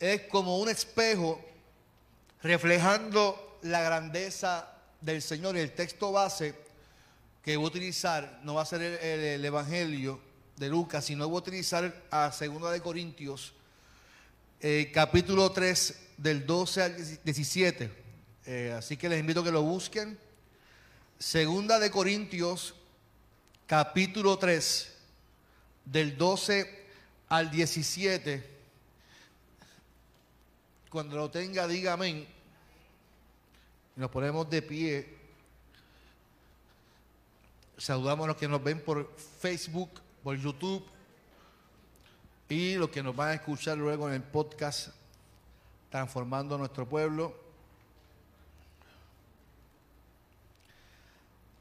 es 0.00 0.22
como 0.22 0.58
un 0.58 0.68
espejo 0.68 1.40
reflejando 2.42 3.58
la 3.62 3.82
grandeza 3.82 4.72
del 5.00 5.20
Señor. 5.22 5.56
El 5.56 5.72
texto 5.74 6.10
base 6.12 6.54
que 7.42 7.56
voy 7.56 7.66
a 7.66 7.68
utilizar 7.68 8.40
no 8.42 8.54
va 8.54 8.62
a 8.62 8.66
ser 8.66 8.82
el, 8.82 8.94
el- 8.98 9.20
el 9.24 9.44
Evangelio 9.44 10.20
de 10.56 10.68
Lucas, 10.68 11.04
sino 11.04 11.28
voy 11.28 11.36
a 11.36 11.42
utilizar 11.42 12.02
a 12.10 12.32
Segunda 12.32 12.70
de 12.70 12.80
Corintios, 12.80 13.52
eh, 14.60 14.90
capítulo 14.92 15.50
3, 15.52 15.98
del 16.18 16.44
12 16.46 16.82
al 16.82 16.96
17. 17.24 17.90
Eh, 18.46 18.74
así 18.76 18.96
que 18.96 19.08
les 19.08 19.20
invito 19.20 19.40
a 19.40 19.44
que 19.44 19.50
lo 19.52 19.62
busquen. 19.62 20.18
Segunda 21.18 21.78
de 21.78 21.90
Corintios, 21.90 22.74
capítulo 23.66 24.38
3, 24.38 24.92
del 25.84 26.16
12 26.18 26.84
al 27.28 27.50
17. 27.50 28.49
Cuando 30.90 31.14
lo 31.16 31.30
tenga, 31.30 31.68
diga 31.68 31.92
amén. 31.92 32.26
Nos 33.94 34.10
ponemos 34.10 34.50
de 34.50 34.60
pie. 34.60 35.18
Saludamos 37.78 38.24
a 38.24 38.26
los 38.28 38.36
que 38.36 38.48
nos 38.48 38.62
ven 38.62 38.82
por 38.82 39.16
Facebook, 39.16 39.88
por 40.24 40.36
YouTube 40.36 40.84
y 42.48 42.74
los 42.74 42.90
que 42.90 43.04
nos 43.04 43.14
van 43.14 43.28
a 43.28 43.34
escuchar 43.34 43.78
luego 43.78 44.08
en 44.08 44.14
el 44.14 44.22
podcast 44.24 44.88
Transformando 45.90 46.58
nuestro 46.58 46.88
pueblo. 46.88 47.36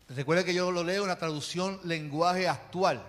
Recuerden 0.09 0.45
que 0.45 0.55
yo 0.55 0.71
lo 0.71 0.83
leo 0.83 1.03
en 1.03 1.07
la 1.07 1.19
traducción 1.19 1.79
lenguaje 1.83 2.47
actual. 2.47 3.07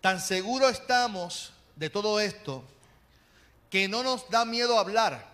Tan 0.00 0.20
seguro 0.20 0.68
estamos 0.68 1.52
de 1.74 1.90
todo 1.90 2.20
esto 2.20 2.64
que 3.72 3.88
no 3.88 4.02
nos 4.02 4.28
da 4.28 4.44
miedo 4.44 4.78
hablar. 4.78 5.32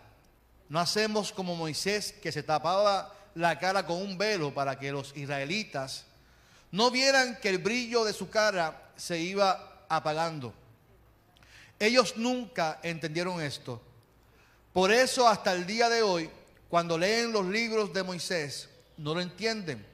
No 0.69 0.78
hacemos 0.78 1.33
como 1.33 1.56
Moisés 1.56 2.14
que 2.22 2.31
se 2.31 2.45
tapaba 2.45 3.12
la 3.34 3.58
cara 3.58 3.84
con 3.84 3.97
un 3.97 4.17
velo 4.17 4.55
para 4.55 4.78
que 4.78 4.92
los 4.92 5.14
israelitas 5.17 6.05
no 6.70 6.92
vieran 6.92 7.41
que 7.41 7.48
el 7.48 7.58
brillo 7.58 8.05
de 8.05 8.12
su 8.12 8.30
cara 8.30 8.92
se 8.95 9.19
iba 9.19 9.84
apagando. 9.89 10.55
Ellos 11.80 12.17
nunca 12.17 12.78
entendieron 12.84 13.42
esto. 13.42 13.83
Por 14.73 14.92
eso 14.92 15.27
hasta 15.27 15.52
el 15.52 15.67
día 15.67 15.89
de 15.89 16.02
hoy, 16.02 16.30
cuando 16.69 16.97
leen 16.97 17.33
los 17.33 17.45
libros 17.45 17.92
de 17.92 18.05
Moisés, 18.05 18.69
no 18.98 19.14
lo 19.14 19.20
entienden. 19.20 19.84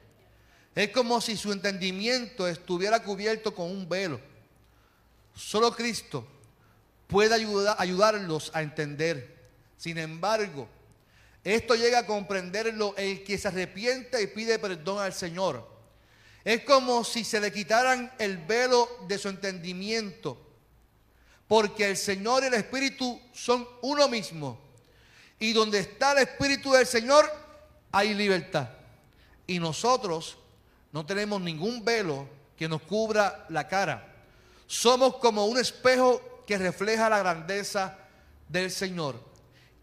Es 0.75 0.91
como 0.91 1.19
si 1.19 1.35
su 1.35 1.51
entendimiento 1.51 2.47
estuviera 2.47 3.01
cubierto 3.01 3.55
con 3.55 3.71
un 3.71 3.89
velo. 3.89 4.19
Solo 5.33 5.75
Cristo 5.75 6.27
puede 7.07 7.33
ayudar, 7.33 7.75
ayudarlos 7.79 8.51
a 8.53 8.61
entender. 8.61 9.35
Sin 9.77 9.97
embargo, 9.97 10.67
esto 11.43 11.75
llega 11.75 11.99
a 11.99 12.05
comprenderlo 12.07 12.95
el 12.97 13.23
que 13.23 13.37
se 13.37 13.47
arrepiente 13.47 14.21
y 14.21 14.27
pide 14.27 14.57
perdón 14.57 14.99
al 14.99 15.13
Señor. 15.13 15.69
Es 16.43 16.63
como 16.63 17.03
si 17.03 17.23
se 17.23 17.39
le 17.39 17.51
quitaran 17.51 18.11
el 18.19 18.37
velo 18.37 18.87
de 19.07 19.17
su 19.17 19.29
entendimiento, 19.29 20.37
porque 21.47 21.89
el 21.89 21.97
Señor 21.97 22.43
y 22.43 22.47
el 22.47 22.53
Espíritu 22.55 23.19
son 23.33 23.67
uno 23.81 24.07
mismo. 24.07 24.59
Y 25.39 25.53
donde 25.53 25.79
está 25.79 26.13
el 26.13 26.19
Espíritu 26.19 26.71
del 26.71 26.87
Señor, 26.87 27.31
hay 27.91 28.13
libertad. 28.13 28.69
Y 29.47 29.59
nosotros 29.59 30.37
no 30.91 31.05
tenemos 31.05 31.41
ningún 31.41 31.83
velo 31.83 32.27
que 32.57 32.67
nos 32.67 32.81
cubra 32.83 33.45
la 33.49 33.67
cara. 33.67 34.13
Somos 34.65 35.17
como 35.17 35.45
un 35.45 35.57
espejo 35.57 36.34
que 36.45 36.57
refleja 36.57 37.09
la 37.09 37.19
grandeza 37.19 37.97
del 38.47 38.71
Señor, 38.71 39.21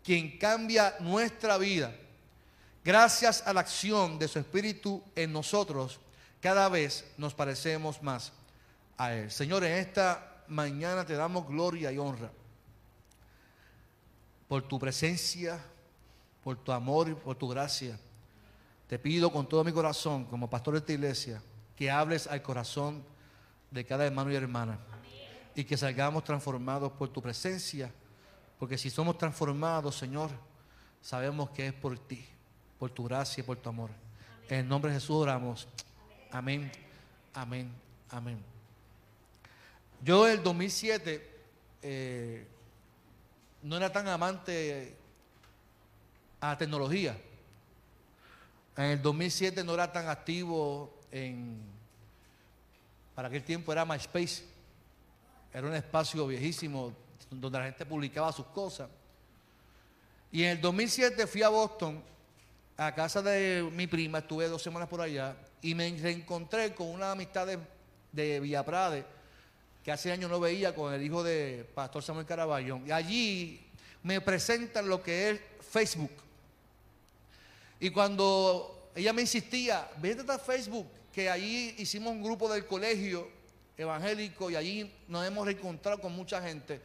quien 0.02 0.38
cambia 0.38 0.94
nuestra 1.00 1.58
vida. 1.58 1.94
Gracias 2.84 3.46
a 3.46 3.52
la 3.52 3.60
acción 3.60 4.18
de 4.18 4.28
su 4.28 4.38
Espíritu 4.38 5.02
en 5.14 5.32
nosotros, 5.32 6.00
cada 6.40 6.68
vez 6.68 7.04
nos 7.16 7.34
parecemos 7.34 8.02
más 8.02 8.32
a 8.96 9.14
Él. 9.14 9.30
Señor, 9.30 9.64
en 9.64 9.72
esta 9.74 10.44
mañana 10.48 11.06
te 11.06 11.14
damos 11.14 11.46
gloria 11.46 11.92
y 11.92 11.98
honra 11.98 12.30
por 14.48 14.62
tu 14.68 14.78
presencia, 14.78 15.58
por 16.42 16.58
tu 16.58 16.72
amor 16.72 17.08
y 17.08 17.14
por 17.14 17.36
tu 17.36 17.48
gracia. 17.48 17.98
Te 18.86 18.98
pido 18.98 19.32
con 19.32 19.48
todo 19.48 19.64
mi 19.64 19.72
corazón, 19.72 20.24
como 20.26 20.50
pastor 20.50 20.74
de 20.74 20.80
esta 20.80 20.92
iglesia, 20.92 21.42
que 21.76 21.90
hables 21.90 22.26
al 22.26 22.42
corazón 22.42 23.02
de 23.70 23.86
cada 23.86 24.04
hermano 24.04 24.30
y 24.30 24.34
hermana. 24.34 24.78
Y 25.54 25.64
que 25.64 25.76
salgamos 25.76 26.24
transformados 26.24 26.92
por 26.92 27.08
tu 27.08 27.20
presencia. 27.20 27.90
Porque 28.58 28.78
si 28.78 28.90
somos 28.90 29.18
transformados, 29.18 29.96
Señor, 29.96 30.30
sabemos 31.00 31.50
que 31.50 31.66
es 31.66 31.72
por 31.72 31.98
ti, 31.98 32.24
por 32.78 32.90
tu 32.90 33.04
gracia 33.04 33.44
por 33.44 33.56
tu 33.56 33.68
amor. 33.68 33.90
En 34.48 34.60
el 34.60 34.68
nombre 34.68 34.90
de 34.90 34.98
Jesús 34.98 35.16
oramos. 35.16 35.68
Amén, 36.30 36.70
amén, 37.34 37.70
amén. 38.10 38.38
Yo 40.02 40.26
el 40.26 40.42
2007 40.42 41.30
eh, 41.82 42.46
no 43.62 43.76
era 43.76 43.92
tan 43.92 44.08
amante 44.08 44.96
a 46.40 46.48
la 46.48 46.58
tecnología. 46.58 47.16
En 48.76 48.84
el 48.84 49.02
2007 49.02 49.62
no 49.64 49.74
era 49.74 49.92
tan 49.92 50.08
activo 50.08 50.98
en, 51.10 51.60
para 53.14 53.28
aquel 53.28 53.44
tiempo 53.44 53.72
era 53.72 53.84
MySpace. 53.84 54.44
Era 55.52 55.66
un 55.66 55.74
espacio 55.74 56.26
viejísimo 56.26 56.94
donde 57.30 57.58
la 57.58 57.64
gente 57.66 57.84
publicaba 57.84 58.32
sus 58.32 58.46
cosas. 58.46 58.88
Y 60.30 60.44
en 60.44 60.50
el 60.50 60.60
2007 60.60 61.26
fui 61.26 61.42
a 61.42 61.50
Boston, 61.50 62.02
a 62.76 62.94
casa 62.94 63.20
de 63.20 63.68
mi 63.72 63.86
prima, 63.86 64.18
estuve 64.18 64.48
dos 64.48 64.62
semanas 64.62 64.88
por 64.88 65.00
allá, 65.00 65.36
y 65.60 65.74
me 65.74 65.90
reencontré 65.98 66.74
con 66.74 66.88
una 66.88 67.12
amistad 67.12 67.46
de, 67.46 67.58
de 68.12 68.40
Villa 68.40 68.64
Prade, 68.64 69.04
que 69.84 69.92
hace 69.92 70.10
años 70.10 70.30
no 70.30 70.40
veía 70.40 70.74
con 70.74 70.94
el 70.94 71.02
hijo 71.02 71.22
de 71.22 71.68
Pastor 71.74 72.02
Samuel 72.02 72.24
Caraballo. 72.24 72.80
Y 72.86 72.92
allí 72.92 73.60
me 74.02 74.20
presentan 74.20 74.88
lo 74.88 75.02
que 75.02 75.30
es 75.30 75.40
Facebook. 75.60 76.12
Y 77.78 77.90
cuando 77.90 78.90
ella 78.94 79.12
me 79.12 79.22
insistía, 79.22 79.90
vete 79.98 80.30
a 80.30 80.38
Facebook, 80.38 80.86
que 81.12 81.28
allí 81.28 81.74
hicimos 81.78 82.12
un 82.12 82.22
grupo 82.22 82.50
del 82.50 82.66
colegio 82.66 83.41
evangélico 83.76 84.50
y 84.50 84.56
allí 84.56 84.92
nos 85.08 85.26
hemos 85.26 85.46
reencontrado 85.46 86.00
con 86.00 86.12
mucha 86.12 86.42
gente. 86.42 86.80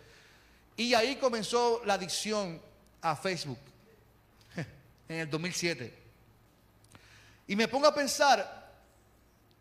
Y 0.75 0.93
ahí 0.93 1.15
comenzó 1.15 1.81
la 1.85 1.95
adicción 1.95 2.61
a 3.01 3.15
Facebook, 3.15 3.59
en 5.09 5.19
el 5.19 5.29
2007. 5.29 5.93
Y 7.47 7.55
me 7.55 7.67
pongo 7.67 7.87
a 7.87 7.95
pensar 7.95 8.71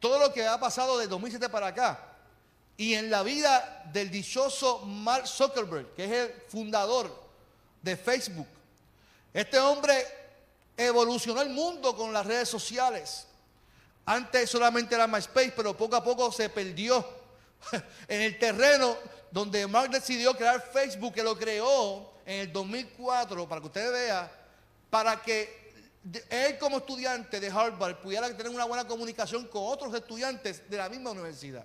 todo 0.01 0.19
lo 0.19 0.33
que 0.33 0.47
ha 0.47 0.59
pasado 0.59 0.99
de 0.99 1.07
2007 1.07 1.49
para 1.49 1.69
acá. 1.69 2.01
Y 2.77 2.95
en 2.95 3.11
la 3.11 3.23
vida 3.23 3.85
del 3.93 4.11
dichoso 4.11 4.81
Mark 4.81 5.27
Zuckerberg, 5.27 5.95
que 5.95 6.05
es 6.05 6.11
el 6.11 6.35
fundador 6.49 7.25
de 7.81 7.97
Facebook. 7.97 8.49
Este 9.33 9.59
hombre 9.59 10.07
evolucionó 10.77 11.41
el 11.41 11.51
mundo 11.51 11.97
con 11.97 12.13
las 12.13 12.27
redes 12.27 12.49
sociales. 12.49 13.27
Antes 14.05 14.51
solamente 14.51 14.95
era 14.95 15.07
MySpace, 15.07 15.53
pero 15.57 15.77
poco 15.77 15.97
a 15.97 16.05
poco 16.05 16.31
se 16.31 16.49
perdió 16.49 17.16
en 18.09 18.23
el 18.23 18.39
terreno 18.39 18.97
donde 19.31 19.67
Mark 19.67 19.91
decidió 19.91 20.37
crear 20.37 20.63
Facebook, 20.73 21.15
que 21.15 21.23
lo 21.23 21.37
creó 21.37 22.13
en 22.25 22.41
el 22.41 22.53
2004, 22.53 23.49
para 23.49 23.61
que 23.61 23.67
usted 23.67 23.93
vea, 23.93 24.33
para 24.91 25.21
que 25.21 25.67
él 26.31 26.57
como 26.59 26.79
estudiante 26.79 27.41
de 27.41 27.51
Harvard 27.51 27.97
pudiera 27.97 28.29
tener 28.37 28.51
una 28.51 28.65
buena 28.65 28.87
comunicación 28.87 29.49
con 29.49 29.65
otros 29.65 29.93
estudiantes 29.95 30.69
de 30.71 30.77
la 30.77 30.89
misma 30.89 31.11
universidad. 31.11 31.65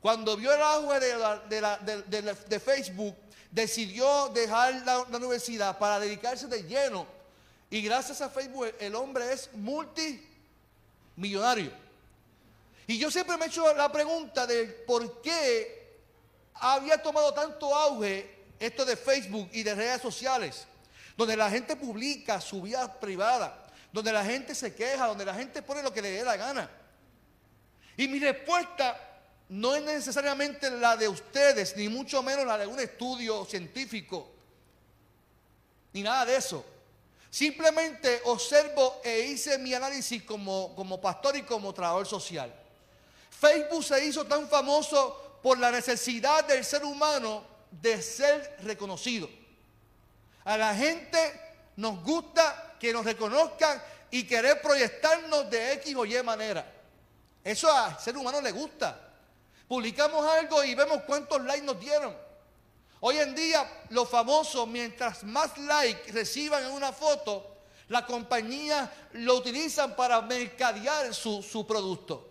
Cuando 0.00 0.36
vio 0.36 0.54
el 0.54 0.62
auge 0.62 1.00
de, 1.00 2.36
de 2.48 2.60
Facebook, 2.60 3.16
decidió 3.50 4.28
dejar 4.28 4.74
la 4.84 5.00
universidad 5.16 5.76
para 5.78 5.98
dedicarse 5.98 6.46
de 6.46 6.62
lleno. 6.62 7.06
Y 7.70 7.82
gracias 7.82 8.20
a 8.20 8.30
Facebook 8.30 8.72
el 8.78 8.94
hombre 8.94 9.32
es 9.32 9.50
multimillonario. 9.54 11.87
Y 12.88 12.96
yo 12.96 13.10
siempre 13.10 13.36
me 13.36 13.44
he 13.44 13.48
hecho 13.48 13.70
la 13.74 13.92
pregunta 13.92 14.46
de 14.46 14.64
por 14.64 15.20
qué 15.20 16.00
había 16.54 17.00
tomado 17.02 17.34
tanto 17.34 17.74
auge 17.74 18.34
esto 18.58 18.82
de 18.86 18.96
Facebook 18.96 19.50
y 19.52 19.62
de 19.62 19.74
redes 19.74 20.00
sociales, 20.00 20.66
donde 21.14 21.36
la 21.36 21.50
gente 21.50 21.76
publica 21.76 22.40
su 22.40 22.62
vida 22.62 22.98
privada, 22.98 23.66
donde 23.92 24.10
la 24.10 24.24
gente 24.24 24.54
se 24.54 24.74
queja, 24.74 25.06
donde 25.06 25.26
la 25.26 25.34
gente 25.34 25.60
pone 25.60 25.82
lo 25.82 25.92
que 25.92 26.00
le 26.00 26.12
dé 26.12 26.24
la 26.24 26.38
gana. 26.38 26.70
Y 27.94 28.08
mi 28.08 28.18
respuesta 28.20 28.98
no 29.50 29.74
es 29.74 29.82
necesariamente 29.82 30.70
la 30.70 30.96
de 30.96 31.08
ustedes, 31.08 31.76
ni 31.76 31.90
mucho 31.90 32.22
menos 32.22 32.46
la 32.46 32.56
de 32.56 32.66
un 32.66 32.80
estudio 32.80 33.44
científico. 33.44 34.32
ni 35.92 36.02
nada 36.02 36.24
de 36.24 36.36
eso. 36.36 36.64
Simplemente 37.28 38.22
observo 38.24 39.02
e 39.04 39.20
hice 39.20 39.58
mi 39.58 39.74
análisis 39.74 40.22
como, 40.22 40.74
como 40.74 40.98
pastor 40.98 41.36
y 41.36 41.42
como 41.42 41.74
trabajador 41.74 42.06
social. 42.06 42.50
Facebook 43.38 43.84
se 43.84 44.04
hizo 44.04 44.24
tan 44.24 44.48
famoso 44.48 45.38
por 45.42 45.58
la 45.58 45.70
necesidad 45.70 46.44
del 46.44 46.64
ser 46.64 46.84
humano 46.84 47.44
de 47.70 48.02
ser 48.02 48.56
reconocido. 48.62 49.30
A 50.44 50.56
la 50.56 50.74
gente 50.74 51.18
nos 51.76 52.02
gusta 52.02 52.74
que 52.80 52.92
nos 52.92 53.04
reconozcan 53.04 53.80
y 54.10 54.24
querer 54.24 54.60
proyectarnos 54.60 55.48
de 55.50 55.74
X 55.74 55.94
o 55.94 56.04
Y 56.04 56.20
manera. 56.24 56.66
Eso 57.44 57.72
al 57.72 57.98
ser 58.00 58.16
humano 58.16 58.40
le 58.40 58.50
gusta. 58.50 58.98
Publicamos 59.68 60.26
algo 60.26 60.64
y 60.64 60.74
vemos 60.74 61.02
cuántos 61.06 61.40
likes 61.42 61.64
nos 61.64 61.78
dieron. 61.78 62.16
Hoy 63.00 63.18
en 63.18 63.36
día 63.36 63.84
los 63.90 64.08
famosos, 64.08 64.66
mientras 64.66 65.22
más 65.22 65.56
likes 65.58 66.10
reciban 66.10 66.64
en 66.64 66.72
una 66.72 66.92
foto, 66.92 67.58
la 67.86 68.04
compañía 68.04 68.92
lo 69.12 69.36
utilizan 69.36 69.94
para 69.94 70.20
mercadear 70.22 71.14
su, 71.14 71.40
su 71.40 71.64
producto. 71.64 72.27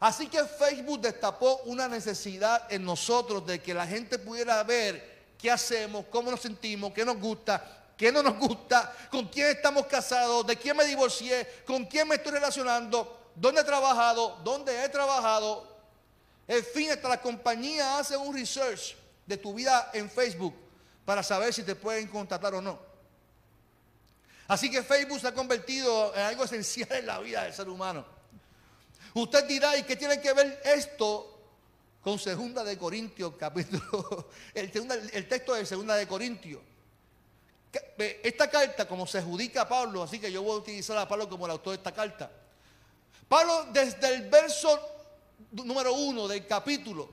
Así 0.00 0.28
que 0.28 0.44
Facebook 0.44 1.00
destapó 1.00 1.56
una 1.64 1.88
necesidad 1.88 2.70
en 2.72 2.84
nosotros 2.84 3.44
de 3.46 3.60
que 3.60 3.74
la 3.74 3.86
gente 3.86 4.18
pudiera 4.18 4.62
ver 4.62 5.18
qué 5.36 5.50
hacemos, 5.50 6.04
cómo 6.10 6.30
nos 6.30 6.40
sentimos, 6.40 6.92
qué 6.92 7.04
nos 7.04 7.18
gusta, 7.18 7.86
qué 7.96 8.12
no 8.12 8.22
nos 8.22 8.38
gusta, 8.38 8.94
con 9.10 9.26
quién 9.26 9.48
estamos 9.48 9.86
casados, 9.86 10.46
de 10.46 10.56
quién 10.56 10.76
me 10.76 10.84
divorcié, 10.84 11.62
con 11.66 11.84
quién 11.86 12.06
me 12.06 12.14
estoy 12.14 12.32
relacionando, 12.32 13.32
dónde 13.34 13.60
he 13.60 13.64
trabajado, 13.64 14.38
dónde 14.44 14.84
he 14.84 14.88
trabajado. 14.88 15.66
En 16.46 16.64
fin, 16.64 16.90
hasta 16.92 17.08
la 17.08 17.20
compañía 17.20 17.98
hace 17.98 18.16
un 18.16 18.32
research 18.32 18.96
de 19.26 19.36
tu 19.36 19.52
vida 19.52 19.90
en 19.92 20.08
Facebook 20.08 20.54
para 21.04 21.22
saber 21.22 21.52
si 21.52 21.62
te 21.64 21.74
pueden 21.74 22.06
contratar 22.06 22.54
o 22.54 22.62
no. 22.62 22.78
Así 24.46 24.70
que 24.70 24.82
Facebook 24.82 25.20
se 25.20 25.26
ha 25.26 25.34
convertido 25.34 26.14
en 26.14 26.22
algo 26.22 26.44
esencial 26.44 26.88
en 26.92 27.06
la 27.06 27.18
vida 27.18 27.42
del 27.42 27.52
ser 27.52 27.68
humano. 27.68 28.17
Usted 29.14 29.46
dirá, 29.46 29.76
¿y 29.76 29.82
qué 29.82 29.96
tiene 29.96 30.20
que 30.20 30.32
ver 30.32 30.60
esto 30.64 31.38
con 32.02 32.18
Segunda 32.18 32.64
de 32.64 32.78
Corintios, 32.78 33.34
capítulo, 33.38 34.28
el, 34.54 34.70
el 35.12 35.28
texto 35.28 35.54
de 35.54 35.66
Segunda 35.66 35.94
de 35.96 36.06
Corintios? 36.06 36.62
Esta 37.98 38.48
carta, 38.48 38.88
como 38.88 39.06
se 39.06 39.18
adjudica 39.18 39.62
a 39.62 39.68
Pablo, 39.68 40.02
así 40.02 40.18
que 40.18 40.32
yo 40.32 40.42
voy 40.42 40.52
a 40.52 40.60
utilizar 40.60 40.96
a 40.96 41.06
Pablo 41.06 41.28
como 41.28 41.44
el 41.44 41.52
autor 41.52 41.72
de 41.72 41.76
esta 41.76 41.92
carta. 41.92 42.30
Pablo, 43.28 43.66
desde 43.72 44.14
el 44.14 44.30
verso 44.30 44.80
número 45.52 45.92
uno 45.92 46.26
del 46.26 46.46
capítulo, 46.46 47.10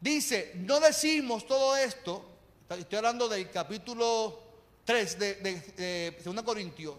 dice: 0.00 0.52
No 0.56 0.80
decimos 0.80 1.46
todo 1.46 1.76
esto. 1.76 2.24
Estoy 2.68 2.96
hablando 2.96 3.28
del 3.28 3.50
capítulo 3.50 4.40
3 4.84 5.18
de, 5.18 5.34
de, 5.36 6.18
2 6.24 6.42
Corintios. 6.42 6.96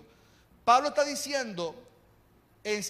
Pablo 0.64 0.90
está 0.90 1.04
diciendo 1.04 1.76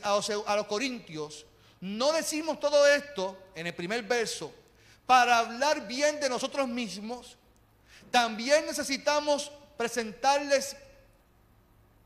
a 0.03 0.55
los 0.55 0.67
corintios: 0.67 1.45
No 1.81 2.11
decimos 2.13 2.59
todo 2.59 2.87
esto 2.87 3.37
en 3.55 3.67
el 3.67 3.75
primer 3.75 4.03
verso 4.03 4.53
para 5.05 5.37
hablar 5.37 5.87
bien 5.87 6.19
de 6.19 6.29
nosotros 6.29 6.67
mismos 6.67 7.37
también 8.15 8.65
necesitamos 8.65 9.51
presentarles 9.75 10.77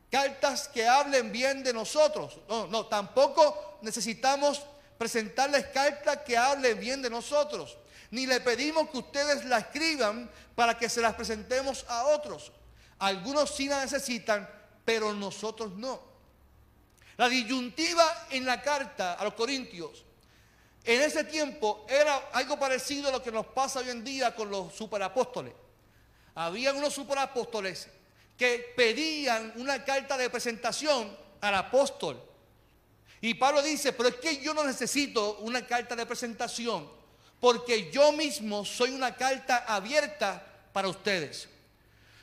cartas 0.10 0.68
que 0.68 0.88
hablen 0.88 1.32
bien 1.32 1.62
de 1.62 1.72
nosotros. 1.72 2.40
No, 2.48 2.66
no, 2.66 2.88
tampoco 2.88 3.78
necesitamos 3.84 4.64
presentarles 4.98 5.68
cartas 5.68 6.18
que 6.26 6.36
hablen 6.36 6.80
bien 6.80 7.04
de 7.04 7.12
nosotros. 7.12 7.78
Ni 8.10 8.26
le 8.26 8.40
pedimos 8.40 8.90
que 8.90 8.98
ustedes 8.98 9.46
la 9.46 9.60
escriban 9.60 10.32
para 10.56 10.76
que 10.80 10.90
se 10.90 11.00
las 11.00 11.14
presentemos 11.14 11.86
a 11.88 12.06
otros. 12.08 12.52
Algunos 12.98 13.52
sí 13.52 13.70
la 13.70 13.82
necesitan, 13.82 14.50
pero 14.84 15.14
nosotros 15.14 15.74
no. 15.74 16.09
La 17.20 17.28
disyuntiva 17.28 18.28
en 18.32 18.46
la 18.46 18.62
carta 18.62 19.14
a 19.14 19.24
los 19.24 19.36
Corintios 19.36 20.04
en 20.84 21.02
ese 21.02 21.26
tiempo 21.26 21.86
era 21.88 22.30
algo 22.34 22.58
parecido 22.58 23.10
a 23.10 23.12
lo 23.12 23.22
que 23.22 23.32
nos 23.32 23.46
pasa 23.48 23.80
hoy 23.80 23.90
en 23.90 24.04
día 24.04 24.34
con 24.34 24.50
los 24.50 24.74
superapóstoles 24.74 25.54
había 26.46 26.74
unos 26.74 26.94
superapóstoles 26.94 27.90
que 28.38 28.74
pedían 28.76 29.52
una 29.58 29.84
carta 29.84 30.18
de 30.18 30.30
presentación 30.30 31.14
al 31.42 31.56
apóstol. 31.56 32.22
Y 33.20 33.34
Pablo 33.34 33.62
dice, 33.62 33.92
pero 33.92 34.08
es 34.08 34.16
que 34.16 34.38
yo 34.38 34.54
no 34.54 34.64
necesito 34.64 35.40
una 35.40 35.68
carta 35.68 35.98
de 35.98 36.06
presentación, 36.06 36.90
porque 37.42 37.92
yo 37.92 38.14
mismo 38.14 38.64
soy 38.64 38.92
una 38.92 39.16
carta 39.18 39.66
abierta 39.68 40.42
para 40.72 40.88
ustedes. 40.88 41.50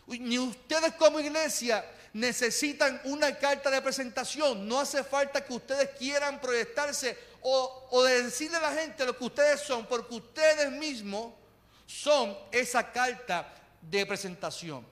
Ni 0.07 0.39
ustedes 0.39 0.95
como 0.95 1.21
iglesia 1.21 1.85
necesitan 2.13 3.01
una 3.05 3.37
carta 3.37 3.71
de 3.71 3.83
presentación. 3.83 4.67
No 4.67 4.81
hace 4.81 5.05
falta 5.05 5.45
que 5.45 5.55
ustedes 5.55 5.91
quieran 5.99 6.41
proyectarse 6.41 7.17
o, 7.43 8.03
decirle 8.05 8.57
a 8.57 8.61
la 8.61 8.73
gente 8.73 9.05
lo 9.05 9.17
que 9.17 9.25
ustedes 9.25 9.61
son, 9.61 9.87
porque 9.87 10.15
ustedes 10.15 10.71
mismos 10.73 11.33
son 11.87 12.37
esa 12.51 12.91
carta 12.91 13.53
de 13.81 14.05
presentación. 14.05 14.85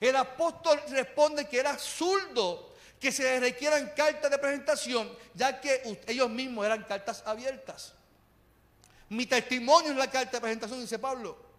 El 0.00 0.16
apóstol 0.16 0.80
responde 0.88 1.46
que 1.46 1.58
era 1.58 1.78
zurdo 1.78 2.74
que 2.98 3.12
se 3.12 3.22
les 3.22 3.40
requieran 3.40 3.92
cartas 3.96 4.30
de 4.30 4.38
presentación, 4.38 5.10
ya 5.34 5.60
que 5.60 5.98
ellos 6.06 6.28
mismos 6.28 6.66
eran 6.66 6.82
cartas 6.84 7.22
abiertas. 7.24 7.94
Mi 9.08 9.26
testimonio 9.26 9.90
es 9.90 9.96
la 9.96 10.10
carta 10.10 10.32
de 10.36 10.40
presentación, 10.40 10.80
dice 10.80 10.98
Pablo. 10.98 11.49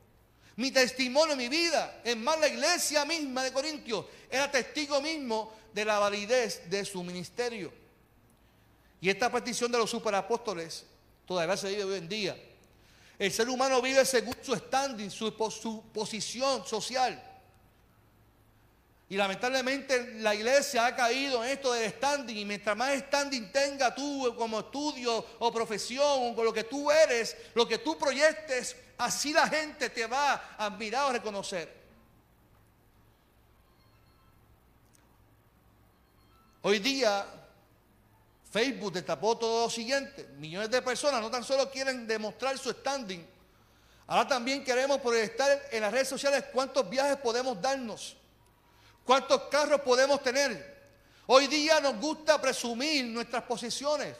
Mi 0.61 0.69
testimonio, 0.69 1.35
mi 1.35 1.49
vida. 1.49 2.01
Es 2.03 2.15
más, 2.15 2.39
la 2.39 2.47
iglesia 2.47 3.03
misma 3.03 3.43
de 3.43 3.51
Corintios 3.51 4.05
era 4.29 4.51
testigo 4.51 5.01
mismo 5.01 5.51
de 5.73 5.83
la 5.83 5.97
validez 5.97 6.69
de 6.69 6.85
su 6.85 7.03
ministerio. 7.03 7.73
Y 9.01 9.09
esta 9.09 9.31
petición 9.31 9.71
de 9.71 9.79
los 9.79 9.89
superapóstoles 9.89 10.85
todavía 11.25 11.57
se 11.57 11.69
vive 11.69 11.83
hoy 11.85 11.97
en 11.97 12.07
día. 12.07 12.37
El 13.17 13.31
ser 13.31 13.49
humano 13.49 13.81
vive 13.81 14.05
según 14.05 14.35
su 14.39 14.55
standing, 14.55 15.09
su, 15.09 15.35
posición 15.91 16.63
social. 16.67 17.19
Y 19.09 19.17
lamentablemente 19.17 20.13
la 20.19 20.35
iglesia 20.35 20.85
ha 20.85 20.95
caído 20.95 21.43
en 21.43 21.49
esto 21.49 21.73
del 21.73 21.89
standing. 21.89 22.37
Y 22.37 22.45
mientras 22.45 22.77
más 22.77 22.95
standing 22.99 23.51
tenga 23.51 23.95
tú 23.95 24.35
como 24.37 24.59
estudio 24.59 25.25
o 25.39 25.51
profesión, 25.51 26.35
con 26.35 26.45
lo 26.45 26.53
que 26.53 26.65
tú 26.65 26.91
eres, 26.91 27.35
lo 27.55 27.67
que 27.67 27.79
tú 27.79 27.97
proyectes, 27.97 28.75
así 29.01 29.33
la 29.33 29.47
gente 29.47 29.89
te 29.89 30.05
va 30.05 30.33
a 30.57 30.65
admirar 30.67 31.09
o 31.09 31.13
reconocer. 31.13 31.81
Hoy 36.61 36.77
día 36.77 37.25
Facebook 38.51 38.93
destapó 38.93 39.35
todo 39.37 39.65
lo 39.65 39.69
siguiente. 39.71 40.27
Millones 40.37 40.69
de 40.69 40.81
personas 40.83 41.19
no 41.19 41.31
tan 41.31 41.43
solo 41.43 41.71
quieren 41.71 42.05
demostrar 42.05 42.55
su 42.59 42.71
standing, 42.71 43.25
ahora 44.05 44.27
también 44.27 44.63
queremos 44.63 44.99
proyectar 44.99 45.49
en 45.71 45.81
las 45.81 45.91
redes 45.91 46.09
sociales 46.09 46.45
cuántos 46.53 46.87
viajes 46.87 47.17
podemos 47.17 47.59
darnos, 47.59 48.15
cuántos 49.03 49.43
carros 49.43 49.81
podemos 49.81 50.21
tener. 50.21 50.79
Hoy 51.25 51.47
día 51.47 51.79
nos 51.79 51.95
gusta 51.95 52.39
presumir 52.39 53.05
nuestras 53.05 53.43
posiciones. 53.43 54.15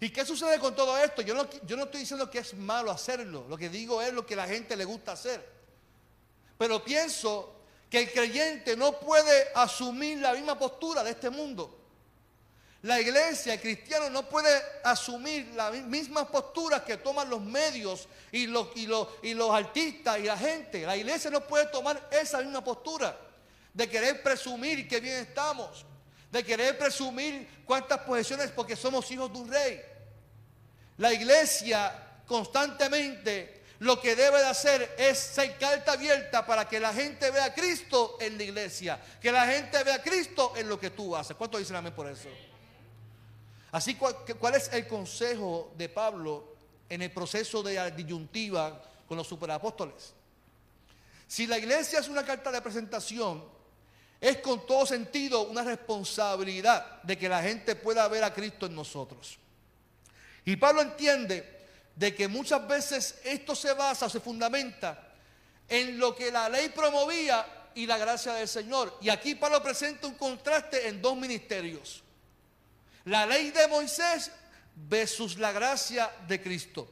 ¿Y 0.00 0.08
qué 0.10 0.24
sucede 0.24 0.58
con 0.58 0.74
todo 0.74 0.96
esto? 0.96 1.20
Yo 1.20 1.34
no, 1.34 1.46
yo 1.66 1.76
no 1.76 1.84
estoy 1.84 2.00
diciendo 2.00 2.30
que 2.30 2.38
es 2.38 2.54
malo 2.54 2.90
hacerlo, 2.90 3.44
lo 3.48 3.58
que 3.58 3.68
digo 3.68 4.00
es 4.00 4.12
lo 4.12 4.24
que 4.24 4.34
la 4.34 4.48
gente 4.48 4.74
le 4.74 4.86
gusta 4.86 5.12
hacer. 5.12 5.46
Pero 6.56 6.82
pienso 6.82 7.54
que 7.90 8.00
el 8.00 8.12
creyente 8.12 8.76
no 8.76 8.98
puede 8.98 9.48
asumir 9.54 10.18
la 10.18 10.32
misma 10.32 10.58
postura 10.58 11.04
de 11.04 11.10
este 11.10 11.28
mundo. 11.28 11.76
La 12.82 12.98
iglesia, 12.98 13.54
el 13.54 13.60
cristiano 13.60 14.08
no 14.08 14.26
puede 14.26 14.58
asumir 14.84 15.48
las 15.54 15.74
mismas 15.84 16.28
posturas 16.28 16.80
que 16.80 16.96
toman 16.96 17.28
los 17.28 17.42
medios 17.42 18.08
y 18.32 18.46
los, 18.46 18.68
y, 18.74 18.86
los, 18.86 19.08
y 19.22 19.34
los 19.34 19.50
artistas 19.50 20.18
y 20.18 20.22
la 20.22 20.38
gente. 20.38 20.86
La 20.86 20.96
iglesia 20.96 21.30
no 21.30 21.46
puede 21.46 21.66
tomar 21.66 22.08
esa 22.10 22.38
misma 22.38 22.64
postura 22.64 23.18
de 23.74 23.88
querer 23.88 24.22
presumir 24.22 24.88
que 24.88 24.98
bien 24.98 25.16
estamos, 25.16 25.84
de 26.30 26.42
querer 26.42 26.78
presumir 26.78 27.46
cuántas 27.66 27.98
posesiones 27.98 28.50
porque 28.50 28.76
somos 28.76 29.10
hijos 29.10 29.30
de 29.30 29.38
un 29.38 29.50
rey. 29.50 29.89
La 31.00 31.14
iglesia 31.14 32.20
constantemente 32.26 33.62
lo 33.78 33.98
que 33.98 34.14
debe 34.14 34.38
de 34.38 34.46
hacer 34.46 34.94
es 34.98 35.18
ser 35.18 35.56
carta 35.56 35.92
abierta 35.92 36.44
para 36.44 36.68
que 36.68 36.78
la 36.78 36.92
gente 36.92 37.30
vea 37.30 37.46
a 37.46 37.54
Cristo 37.54 38.18
en 38.20 38.36
la 38.36 38.44
iglesia, 38.44 39.00
que 39.18 39.32
la 39.32 39.46
gente 39.46 39.82
vea 39.82 39.94
a 39.94 40.02
Cristo 40.02 40.52
en 40.56 40.68
lo 40.68 40.78
que 40.78 40.90
tú 40.90 41.16
haces. 41.16 41.34
¿Cuánto 41.38 41.56
dicen 41.56 41.76
amén 41.76 41.94
por 41.94 42.06
eso? 42.06 42.28
Así, 43.72 43.94
¿cuál 43.94 44.54
es 44.54 44.70
el 44.74 44.86
consejo 44.86 45.72
de 45.74 45.88
Pablo 45.88 46.56
en 46.86 47.00
el 47.00 47.10
proceso 47.10 47.62
de 47.62 47.90
disyuntiva 47.92 48.82
con 49.08 49.16
los 49.16 49.26
superapóstoles? 49.26 50.12
Si 51.26 51.46
la 51.46 51.56
iglesia 51.56 52.00
es 52.00 52.08
una 52.08 52.26
carta 52.26 52.52
de 52.52 52.60
presentación, 52.60 53.42
es 54.20 54.36
con 54.42 54.66
todo 54.66 54.84
sentido 54.84 55.44
una 55.44 55.62
responsabilidad 55.62 57.00
de 57.04 57.16
que 57.16 57.26
la 57.26 57.42
gente 57.42 57.74
pueda 57.74 58.06
ver 58.08 58.22
a 58.22 58.34
Cristo 58.34 58.66
en 58.66 58.74
nosotros. 58.74 59.38
Y 60.44 60.56
Pablo 60.56 60.82
entiende 60.82 61.60
de 61.94 62.14
que 62.14 62.28
muchas 62.28 62.66
veces 62.66 63.16
esto 63.24 63.54
se 63.54 63.72
basa 63.72 64.06
o 64.06 64.10
se 64.10 64.20
fundamenta 64.20 65.12
en 65.68 65.98
lo 65.98 66.14
que 66.14 66.30
la 66.30 66.48
ley 66.48 66.70
promovía 66.70 67.46
y 67.74 67.86
la 67.86 67.98
gracia 67.98 68.34
del 68.34 68.48
Señor. 68.48 68.96
Y 69.00 69.08
aquí 69.08 69.34
Pablo 69.34 69.62
presenta 69.62 70.06
un 70.06 70.14
contraste 70.14 70.88
en 70.88 71.00
dos 71.00 71.16
ministerios. 71.16 72.02
La 73.04 73.26
ley 73.26 73.50
de 73.50 73.66
Moisés 73.68 74.30
versus 74.74 75.38
la 75.38 75.52
gracia 75.52 76.10
de 76.26 76.40
Cristo. 76.42 76.88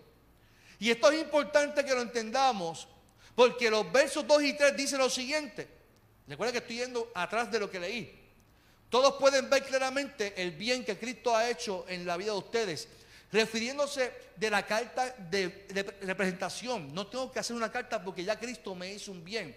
Y 0.79 0.91
esto 0.91 1.11
es 1.11 1.21
importante 1.21 1.85
que 1.85 1.95
lo 1.95 2.03
entendamos 2.03 2.87
porque 3.35 3.71
los 3.71 3.91
versos 3.91 4.27
2 4.27 4.43
y 4.43 4.53
3 4.55 4.77
dicen 4.77 4.99
lo 4.99 5.11
siguiente. 5.11 5.69
Recuerda 6.27 6.53
que 6.53 6.59
estoy 6.59 6.77
yendo 6.77 7.11
atrás 7.15 7.51
de 7.51 7.61
lo 7.61 7.71
que 7.71 7.81
leí. 7.81 8.19
Todos 8.91 9.15
pueden 9.15 9.51
ver 9.51 9.65
claramente 9.65 10.35
el 10.41 10.53
bien 10.53 10.85
que 10.85 10.99
Cristo 10.99 11.37
ha 11.37 11.49
hecho 11.49 11.85
en 11.89 12.07
la 12.07 12.17
vida 12.17 12.33
de 12.33 12.39
ustedes. 12.39 12.89
Refiriéndose 13.31 14.13
de 14.37 14.51
la 14.51 14.65
carta 14.65 15.15
de, 15.31 15.97
representación. 16.03 16.95
No 16.95 17.07
tengo 17.07 17.31
que 17.31 17.39
hacer 17.39 17.55
una 17.55 17.71
carta 17.71 18.03
porque 18.03 18.25
ya 18.25 18.39
Cristo 18.39 18.75
me 18.75 18.93
hizo 18.93 19.13
un 19.13 19.25
bien. 19.25 19.57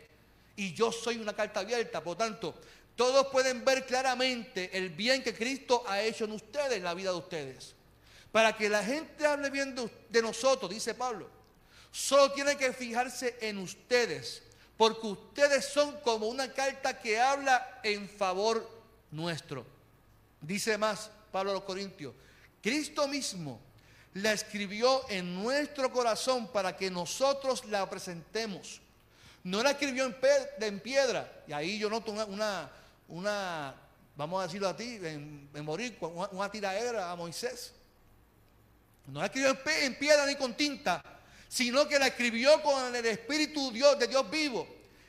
Y 0.55 0.73
yo 0.73 0.91
soy 0.91 1.17
una 1.17 1.33
carta 1.33 1.61
abierta. 1.61 2.03
Por 2.03 2.17
tanto, 2.17 2.53
todos 2.95 3.27
pueden 3.27 3.63
ver 3.63 3.85
claramente 3.85 4.69
el 4.77 4.89
bien 4.89 5.23
que 5.23 5.33
Cristo 5.33 5.83
ha 5.87 6.01
hecho 6.01 6.25
en 6.25 6.33
ustedes, 6.33 6.73
en 6.73 6.83
la 6.83 6.93
vida 6.93 7.11
de 7.11 7.17
ustedes. 7.17 7.75
Para 8.31 8.55
que 8.55 8.69
la 8.69 8.83
gente 8.83 9.25
hable 9.25 9.49
bien 9.49 9.75
de, 10.09 10.21
nosotros, 10.21 10.69
dice 10.69 10.93
Pablo, 10.93 11.29
solo 11.91 12.31
tiene 12.31 12.57
que 12.57 12.73
fijarse 12.73 13.37
en 13.41 13.57
ustedes. 13.57 14.43
Porque 14.77 15.07
ustedes 15.07 15.65
son 15.65 15.99
como 16.01 16.27
una 16.27 16.51
carta 16.53 16.99
que 16.99 17.19
habla 17.19 17.79
en 17.83 18.09
favor 18.09 18.69
nuestro. 19.11 19.65
Dice 20.41 20.77
más 20.77 21.11
Pablo 21.31 21.51
a 21.51 21.53
los 21.55 21.63
Corintios, 21.63 22.13
Cristo 22.61 23.07
mismo 23.07 23.59
la 24.13 24.33
escribió 24.33 25.09
en 25.09 25.41
nuestro 25.41 25.91
corazón 25.91 26.47
para 26.47 26.75
que 26.75 26.91
nosotros 26.91 27.65
la 27.65 27.89
presentemos. 27.89 28.81
No 29.43 29.63
la 29.63 29.71
escribió 29.71 30.05
en, 30.05 30.79
piedra. 30.79 31.43
Y 31.47 31.53
ahí 31.53 31.79
yo 31.79 31.89
noto 31.89 32.11
una, 32.11 32.69
una, 33.07 33.75
vamos 34.15 34.41
a 34.41 34.47
decirlo 34.47 34.67
a 34.67 34.75
ti, 34.75 34.99
en, 35.01 35.49
morir, 35.63 35.97
una, 36.01 36.27
una 36.29 36.51
tiraera 36.51 37.09
a 37.09 37.15
Moisés. 37.15 37.73
No 39.07 39.19
la 39.19 39.25
escribió 39.25 39.57
en, 39.81 39.95
piedra 39.95 40.25
ni 40.25 40.35
con 40.35 40.55
tinta, 40.55 41.03
sino 41.47 41.87
que 41.87 41.97
la 41.97 42.07
escribió 42.07 42.61
con 42.61 42.95
el 42.95 43.05
Espíritu 43.05 43.71
Dios, 43.71 43.97
de 43.97 44.07
Dios 44.07 44.29
vivo. 44.29 44.67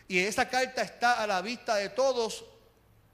Y 0.08 0.18
esa 0.18 0.48
carta 0.48 0.82
está 0.82 1.22
a 1.22 1.26
la 1.26 1.42
vista 1.42 1.76
de 1.76 1.90
todos 1.90 2.44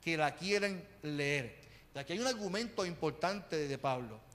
que 0.02 0.16
la 0.16 0.34
quieren 0.34 0.86
leer. 1.02 1.58
aquí 1.94 2.12
hay 2.12 2.20
un 2.20 2.26
argumento 2.26 2.86
importante 2.86 3.68
de 3.68 3.78
Pablo. 3.78 4.27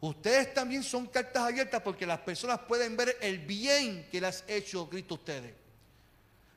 Ustedes 0.00 0.52
también 0.52 0.82
son 0.82 1.06
cartas 1.06 1.42
abiertas 1.42 1.80
porque 1.82 2.06
las 2.06 2.20
personas 2.20 2.60
pueden 2.60 2.96
ver 2.96 3.16
el 3.20 3.38
bien 3.38 4.08
que 4.10 4.20
le 4.20 4.26
has 4.26 4.44
hecho 4.46 4.88
Cristo 4.88 5.14
a 5.14 5.18
ustedes. 5.18 5.54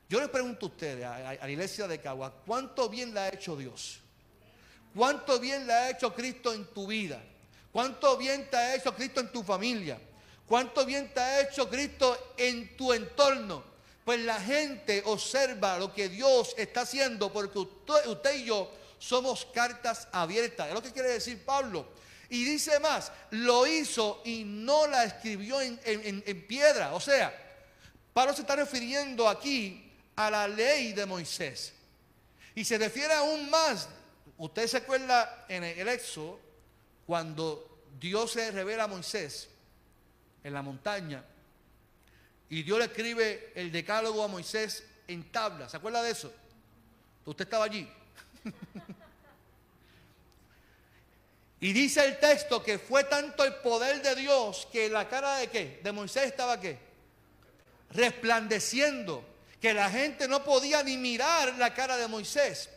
Yo 0.08 0.20
les 0.20 0.28
pregunto 0.28 0.66
a 0.66 0.68
ustedes, 0.68 1.04
a, 1.04 1.34
la 1.34 1.50
iglesia 1.50 1.86
de 1.86 2.00
Cagua, 2.00 2.34
¿cuánto 2.44 2.88
bien 2.88 3.14
le 3.14 3.20
ha 3.20 3.28
hecho 3.28 3.56
Dios? 3.56 4.00
¿Cuánto 4.94 5.38
bien 5.38 5.66
le 5.66 5.72
ha 5.72 5.90
hecho 5.90 6.12
Cristo 6.12 6.52
en 6.52 6.64
tu 6.66 6.86
vida? 6.86 7.22
¿Cuánto 7.72 8.16
bien 8.16 8.50
te 8.50 8.56
ha 8.56 8.74
hecho 8.74 8.94
Cristo 8.94 9.20
en 9.20 9.30
tu 9.30 9.42
familia? 9.42 10.00
¿Cuánto 10.46 10.84
bien 10.84 11.14
te 11.14 11.20
ha 11.20 11.40
hecho 11.42 11.70
Cristo 11.70 12.34
en 12.36 12.76
tu 12.76 12.92
entorno? 12.92 13.62
Pues 14.04 14.18
la 14.20 14.40
gente 14.40 15.02
observa 15.06 15.78
lo 15.78 15.94
que 15.94 16.08
Dios 16.08 16.54
está 16.58 16.80
haciendo 16.80 17.32
porque 17.32 17.60
usted, 17.60 18.34
y 18.34 18.44
yo 18.46 18.68
somos 18.98 19.46
cartas 19.46 20.08
abiertas. 20.10 20.66
Es 20.66 20.74
lo 20.74 20.82
que 20.82 20.92
quiere 20.92 21.10
decir 21.10 21.44
Pablo. 21.44 21.86
Y 22.30 22.44
dice 22.44 22.78
más, 22.80 23.12
lo 23.30 23.66
hizo 23.66 24.22
y 24.24 24.44
no 24.44 24.86
la 24.86 25.04
escribió 25.04 25.60
en, 25.60 26.46
piedra. 26.46 26.94
O 26.94 27.00
sea, 27.00 27.34
Pablo 28.12 28.32
se 28.32 28.42
está 28.42 28.56
refiriendo 28.56 29.28
aquí 29.28 29.92
a 30.16 30.30
la 30.30 30.48
ley 30.48 30.92
de 30.92 31.04
Moisés. 31.06 31.74
Y 32.54 32.64
se 32.64 32.78
refiere 32.78 33.12
aún 33.14 33.50
más, 33.50 33.88
usted 34.38 34.66
se 34.68 34.76
acuerda 34.78 35.44
en 35.48 35.64
el 35.64 35.88
Éxodo, 35.88 36.40
cuando 37.04 37.82
Dios 37.98 38.32
se 38.32 38.52
revela 38.52 38.84
a 38.84 38.86
Moisés 38.86 39.48
en 40.44 40.54
la 40.54 40.62
montaña 40.62 41.24
y 42.48 42.64
Dios 42.64 42.78
le 42.78 42.84
escribe 42.86 43.52
el 43.54 43.70
decálogo 43.70 44.22
a 44.24 44.28
Moisés 44.28 44.84
en 45.06 45.30
tabla. 45.30 45.68
¿Se 45.68 45.76
acuerda 45.76 46.02
de 46.02 46.10
eso? 46.10 46.32
Usted 47.24 47.44
estaba 47.44 47.64
allí. 47.64 47.88
y 51.60 51.74
dice 51.74 52.02
el 52.04 52.18
texto 52.18 52.62
que 52.62 52.78
fue 52.78 53.04
tanto 53.04 53.44
el 53.44 53.54
poder 53.56 54.00
de 54.00 54.14
Dios 54.14 54.66
que 54.72 54.88
la 54.88 55.06
cara 55.08 55.36
de 55.36 55.48
qué? 55.48 55.80
De 55.82 55.92
Moisés 55.92 56.24
estaba 56.24 56.58
qué? 56.58 56.78
Resplandeciendo. 57.90 59.24
Que 59.60 59.74
la 59.74 59.90
gente 59.90 60.26
no 60.26 60.42
podía 60.42 60.82
ni 60.82 60.96
mirar 60.96 61.54
la 61.58 61.74
cara 61.74 61.98
de 61.98 62.08
Moisés. 62.08 62.70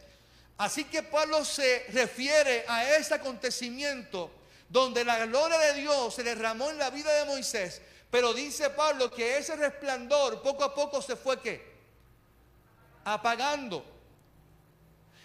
Así 0.57 0.83
que 0.83 1.01
Pablo 1.01 1.45
se 1.45 1.85
refiere 1.93 2.65
a 2.67 2.95
ese 2.95 3.13
acontecimiento 3.13 4.29
donde 4.67 5.05
la 5.05 5.25
gloria 5.25 5.57
de 5.59 5.75
Dios 5.75 6.13
se 6.13 6.23
derramó 6.23 6.69
en 6.69 6.77
la 6.77 6.89
vida 6.89 7.13
de 7.13 7.25
Moisés, 7.25 7.81
pero 8.11 8.33
dice 8.33 8.69
Pablo 8.69 9.09
que 9.09 9.37
ese 9.37 9.55
resplandor 9.55 10.41
poco 10.41 10.63
a 10.63 10.75
poco 10.75 11.01
se 11.01 11.15
fue 11.15 11.39
qué? 11.39 11.73
Apagando. 13.05 13.92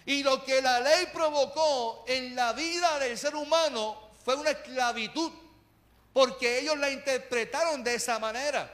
Y 0.09 0.23
lo 0.23 0.43
que 0.43 0.61
la 0.61 0.79
ley 0.79 1.07
provocó 1.13 2.03
en 2.07 2.35
la 2.35 2.53
vida 2.53 2.97
del 2.99 3.17
ser 3.17 3.35
humano 3.35 4.09
fue 4.23 4.35
una 4.35 4.51
esclavitud, 4.51 5.31
porque 6.11 6.59
ellos 6.59 6.77
la 6.77 6.89
interpretaron 6.89 7.83
de 7.83 7.95
esa 7.95 8.17
manera. 8.19 8.69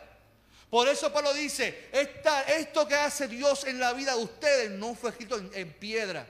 Por 0.70 0.88
eso 0.88 1.12
Pablo 1.12 1.34
dice, 1.34 1.90
esto 1.92 2.88
que 2.88 2.96
hace 2.96 3.28
Dios 3.28 3.66
en 3.66 3.80
la 3.80 3.94
vida 3.94 4.16
de 4.16 4.24
ustedes 4.24 4.72
no 4.72 4.96
fue 4.96 5.12
escrito 5.12 5.38
en 5.38 5.74
piedra 5.74 6.26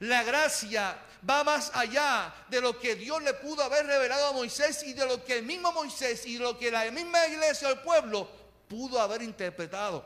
la 0.00 0.22
gracia 0.22 0.98
va 1.28 1.42
más 1.44 1.70
allá 1.74 2.32
de 2.48 2.60
lo 2.60 2.78
que 2.78 2.96
Dios 2.96 3.22
le 3.22 3.34
pudo 3.34 3.62
haber 3.62 3.86
revelado 3.86 4.28
a 4.28 4.32
Moisés 4.32 4.82
y 4.82 4.92
de 4.92 5.06
lo 5.06 5.24
que 5.24 5.38
el 5.38 5.44
mismo 5.44 5.72
Moisés 5.72 6.26
y 6.26 6.38
lo 6.38 6.58
que 6.58 6.70
la 6.70 6.90
misma 6.90 7.26
iglesia 7.26 7.68
o 7.68 7.72
el 7.72 7.80
pueblo 7.80 8.28
pudo 8.68 9.00
haber 9.00 9.22
interpretado 9.22 10.04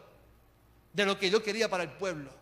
de 0.92 1.04
lo 1.04 1.18
que 1.18 1.28
Dios 1.28 1.42
quería 1.42 1.68
para 1.68 1.84
el 1.84 1.90
pueblo. 1.90 2.39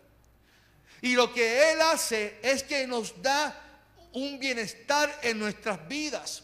Y 1.01 1.15
lo 1.15 1.33
que 1.33 1.71
Él 1.71 1.81
hace 1.81 2.37
es 2.41 2.63
que 2.63 2.85
nos 2.85 3.21
da 3.21 3.69
un 4.13 4.39
bienestar 4.39 5.19
en 5.21 5.39
nuestras 5.39 5.87
vidas. 5.87 6.43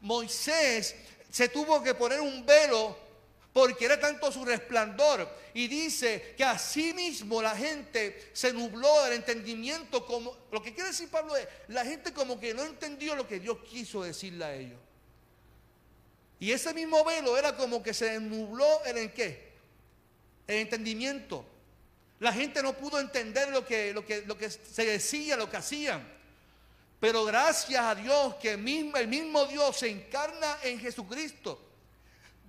Moisés 0.00 0.94
se 1.30 1.48
tuvo 1.48 1.82
que 1.82 1.94
poner 1.94 2.20
un 2.20 2.44
velo 2.44 2.96
porque 3.52 3.84
era 3.84 4.00
tanto 4.00 4.32
su 4.32 4.44
resplandor. 4.44 5.28
Y 5.54 5.68
dice 5.68 6.34
que 6.36 6.44
así 6.44 6.94
mismo 6.94 7.42
la 7.42 7.54
gente 7.54 8.30
se 8.32 8.52
nubló 8.52 9.04
del 9.04 9.14
entendimiento. 9.14 10.06
Como, 10.06 10.36
lo 10.50 10.62
que 10.62 10.72
quiere 10.72 10.90
decir 10.90 11.10
Pablo 11.10 11.36
es, 11.36 11.46
la 11.68 11.84
gente 11.84 12.12
como 12.12 12.40
que 12.40 12.54
no 12.54 12.64
entendió 12.64 13.14
lo 13.14 13.28
que 13.28 13.38
Dios 13.38 13.58
quiso 13.68 14.02
decirle 14.02 14.44
a 14.44 14.54
ellos. 14.54 14.80
Y 16.40 16.50
ese 16.50 16.74
mismo 16.74 17.04
velo 17.04 17.36
era 17.38 17.56
como 17.56 17.82
que 17.82 17.94
se 17.94 18.18
nubló 18.18 18.84
en 18.86 18.98
el 18.98 19.12
qué? 19.12 19.52
El 20.46 20.56
entendimiento. 20.56 21.44
La 22.22 22.32
gente 22.32 22.62
no 22.62 22.72
pudo 22.72 23.00
entender 23.00 23.48
lo 23.48 23.66
que, 23.66 23.92
lo 23.92 24.06
que, 24.06 24.22
lo 24.22 24.38
que 24.38 24.48
se 24.48 24.84
decía, 24.84 25.36
lo 25.36 25.50
que 25.50 25.56
hacían. 25.56 26.08
Pero 27.00 27.24
gracias 27.24 27.80
a 27.80 27.96
Dios 27.96 28.36
que 28.36 28.56
mismo, 28.56 28.96
el 28.96 29.08
mismo 29.08 29.44
Dios 29.46 29.76
se 29.78 29.88
encarna 29.88 30.56
en 30.62 30.78
Jesucristo 30.78 31.60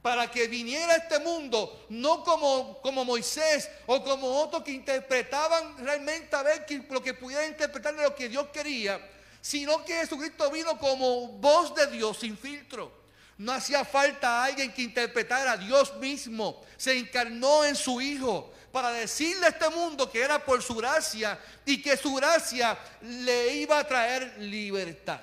para 0.04 0.30
que 0.30 0.48
viniera 0.48 0.94
a 0.94 0.98
este 0.98 1.18
mundo, 1.18 1.88
no 1.90 2.24
como, 2.24 2.80
como 2.84 3.04
Moisés 3.04 3.68
o 3.88 4.04
como 4.04 4.28
otros 4.44 4.62
que 4.62 4.70
interpretaban 4.70 5.84
realmente 5.84 6.36
a 6.36 6.44
ver 6.44 6.68
lo 6.92 7.02
que 7.02 7.16
pudiera 7.16 7.48
interpretar 7.48 7.96
de 7.96 8.04
lo 8.04 8.14
que 8.14 8.30
Dios 8.30 8.50
quería, 8.54 9.02
sino 9.42 9.84
que 9.84 9.96
Jesucristo 9.96 10.52
vino 10.52 10.78
como 10.78 11.30
voz 11.30 11.74
de 11.74 11.88
Dios 11.88 12.20
sin 12.20 12.38
filtro. 12.38 12.92
No 13.40 13.52
hacía 13.54 13.84
falta 13.84 14.44
alguien 14.44 14.72
que 14.72 14.84
interpretara 14.84 15.54
a 15.54 15.58
Dios 15.58 15.96
mismo. 15.96 16.62
Se 16.78 16.96
encarnó 16.96 17.66
en 17.66 17.76
su 17.76 18.00
Hijo 18.00 18.54
para 18.74 18.90
decirle 18.90 19.46
a 19.46 19.50
este 19.50 19.70
mundo 19.70 20.10
que 20.10 20.20
era 20.20 20.44
por 20.44 20.60
su 20.64 20.74
gracia 20.74 21.40
y 21.64 21.80
que 21.80 21.96
su 21.96 22.16
gracia 22.16 22.76
le 23.04 23.58
iba 23.58 23.78
a 23.78 23.88
traer 23.88 24.36
libertad. 24.40 25.22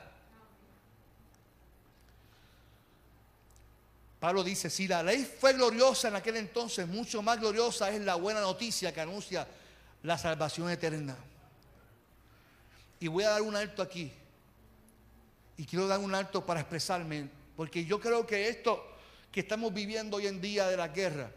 Pablo 4.21 4.45
dice, 4.45 4.71
si 4.71 4.87
la 4.87 5.03
ley 5.03 5.25
fue 5.41 5.55
gloriosa 5.55 6.07
en 6.07 6.15
aquel 6.15 6.37
entonces, 6.37 6.87
mucho 6.87 7.23
más 7.23 7.41
gloriosa 7.41 7.91
es 7.91 8.01
la 8.03 8.15
buena 8.15 8.41
noticia 8.41 8.95
que 8.95 9.01
anuncia 9.01 9.49
la 10.05 10.17
salvación 10.17 10.71
eterna. 10.71 11.17
Y 13.01 13.09
voy 13.09 13.25
a 13.25 13.31
dar 13.31 13.43
un 13.43 13.57
alto 13.57 13.83
aquí. 13.83 14.13
Y 15.57 15.65
quiero 15.65 15.89
dar 15.89 15.99
un 15.99 16.15
alto 16.15 16.47
para 16.47 16.61
expresarme, 16.61 17.29
porque 17.57 17.85
yo 17.85 17.99
creo 17.99 18.25
que 18.25 18.49
esto 18.49 18.87
que 19.33 19.41
estamos 19.41 19.75
viviendo 19.75 20.19
hoy 20.19 20.29
en 20.29 20.41
día 20.41 20.69
de 20.69 20.77
la 20.77 20.87
guerra, 20.87 21.33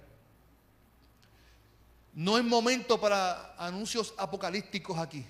no 2.16 2.38
es 2.38 2.44
momento 2.44 3.00
para 3.00 3.56
anuncios 3.58 4.14
apocalípticos 4.18 4.98
aquí. 5.00 5.26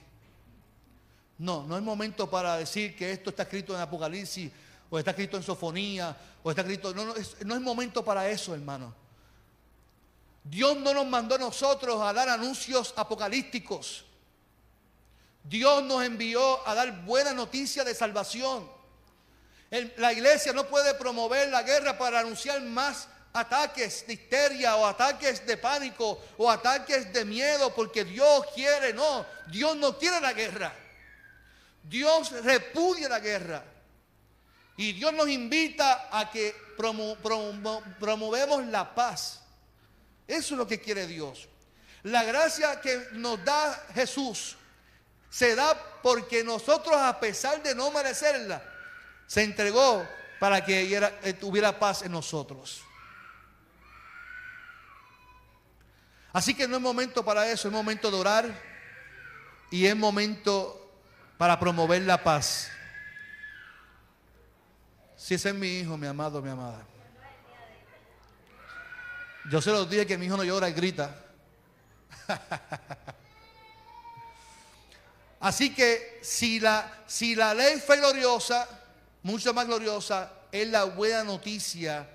No, 1.37 1.63
no 1.63 1.77
es 1.77 1.83
momento 1.83 2.29
para 2.29 2.57
decir 2.57 2.95
que 2.95 3.11
esto 3.11 3.29
está 3.29 3.43
escrito 3.43 3.73
en 3.73 3.81
Apocalipsis 3.81 4.51
o 4.89 4.99
está 4.99 5.11
escrito 5.11 5.37
en 5.37 5.43
sofonía, 5.43 6.15
o 6.43 6.49
está 6.49 6.61
escrito... 6.61 6.93
No, 6.93 7.05
no, 7.05 7.15
es, 7.15 7.35
no 7.45 7.55
es 7.55 7.61
momento 7.61 8.05
para 8.05 8.29
eso, 8.29 8.53
hermano. 8.53 8.93
Dios 10.43 10.77
no 10.77 10.93
nos 10.93 11.07
mandó 11.07 11.35
a 11.35 11.39
nosotros 11.39 12.01
a 12.01 12.13
dar 12.13 12.29
anuncios 12.29 12.93
apocalípticos. 12.95 14.05
Dios 15.43 15.83
nos 15.83 16.03
envió 16.03 16.67
a 16.67 16.75
dar 16.75 17.03
buena 17.05 17.33
noticia 17.33 17.83
de 17.83 17.95
salvación. 17.95 18.69
la 19.97 20.13
iglesia 20.13 20.53
no 20.53 20.67
puede 20.67 20.93
promover 20.93 21.49
la 21.49 21.63
guerra 21.63 21.97
para 21.97 22.19
anunciar 22.19 22.61
más 22.61 23.07
ataques 23.33 24.05
de 24.05 24.13
histeria 24.13 24.75
o 24.77 24.85
ataques 24.85 25.45
de 25.45 25.57
pánico 25.57 26.21
o 26.37 26.49
ataques 26.49 27.11
de 27.11 27.25
miedo 27.25 27.73
porque 27.73 28.05
Dios 28.05 28.45
quiere, 28.53 28.93
no, 28.93 29.25
Dios 29.47 29.75
no 29.75 29.97
quiere 29.97 30.21
la 30.21 30.33
guerra. 30.33 30.73
Dios 31.83 32.31
repudia 32.43 33.09
la 33.09 33.19
guerra. 33.19 33.63
Y 34.77 34.93
Dios 34.93 35.13
nos 35.13 35.27
invita 35.27 36.09
a 36.11 36.31
que 36.31 36.55
promovemos 36.77 38.65
la 38.67 38.95
paz. 38.95 39.41
Eso 40.27 40.53
es 40.53 40.57
lo 40.57 40.67
que 40.67 40.79
quiere 40.79 41.05
Dios. 41.05 41.47
La 42.03 42.23
gracia 42.23 42.81
que 42.81 43.07
nos 43.13 43.43
da 43.43 43.73
Jesús 43.93 44.57
se 45.29 45.55
da 45.55 45.75
porque 46.01 46.43
nosotros, 46.43 46.95
a 46.95 47.19
pesar 47.19 47.61
de 47.63 47.75
no 47.75 47.91
merecerla, 47.91 48.63
se 49.27 49.43
entregó 49.43 50.07
para 50.39 50.63
que 50.63 50.97
eh, 51.23 51.33
tuviera 51.33 51.79
paz 51.79 52.01
en 52.01 52.11
nosotros. 52.11 52.83
Así 56.33 56.55
que 56.55 56.67
no 56.67 56.75
es 56.75 56.81
momento 56.81 57.23
para 57.23 57.47
eso, 57.47 57.67
es 57.67 57.73
momento 57.73 58.09
de 58.09 58.17
orar 58.17 58.59
y 59.69 59.85
es 59.85 59.95
momento 59.95 60.91
para 61.37 61.59
promover 61.59 62.01
la 62.01 62.23
paz. 62.23 62.71
Si 65.15 65.35
ese 65.35 65.49
es 65.49 65.55
mi 65.55 65.67
hijo, 65.79 65.95
mi 65.95 66.07
amado, 66.07 66.41
mi 66.41 66.49
amada. 66.49 66.83
Yo 69.49 69.61
se 69.61 69.71
los 69.71 69.87
dije 69.87 70.07
que 70.07 70.17
mi 70.17 70.25
hijo 70.25 70.35
no 70.35 70.43
llora 70.43 70.67
y 70.69 70.73
grita. 70.73 71.15
Así 75.39 75.75
que 75.75 76.19
si 76.23 76.59
la, 76.59 77.03
si 77.05 77.35
la 77.35 77.53
ley 77.53 77.79
fue 77.79 77.97
gloriosa, 77.97 78.67
mucho 79.21 79.53
más 79.53 79.67
gloriosa, 79.67 80.31
es 80.51 80.67
la 80.67 80.85
buena 80.85 81.23
noticia 81.23 82.09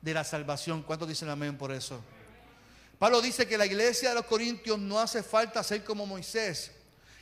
de 0.00 0.12
la 0.12 0.24
salvación. 0.24 0.82
¿Cuántos 0.82 1.08
dicen 1.08 1.30
amén 1.30 1.56
por 1.56 1.72
eso? 1.72 2.02
Pablo 3.02 3.20
dice 3.20 3.48
que 3.48 3.58
la 3.58 3.66
iglesia 3.66 4.10
de 4.10 4.14
los 4.14 4.26
Corintios 4.26 4.78
no 4.78 5.00
hace 5.00 5.24
falta 5.24 5.64
ser 5.64 5.82
como 5.82 6.06
Moisés, 6.06 6.70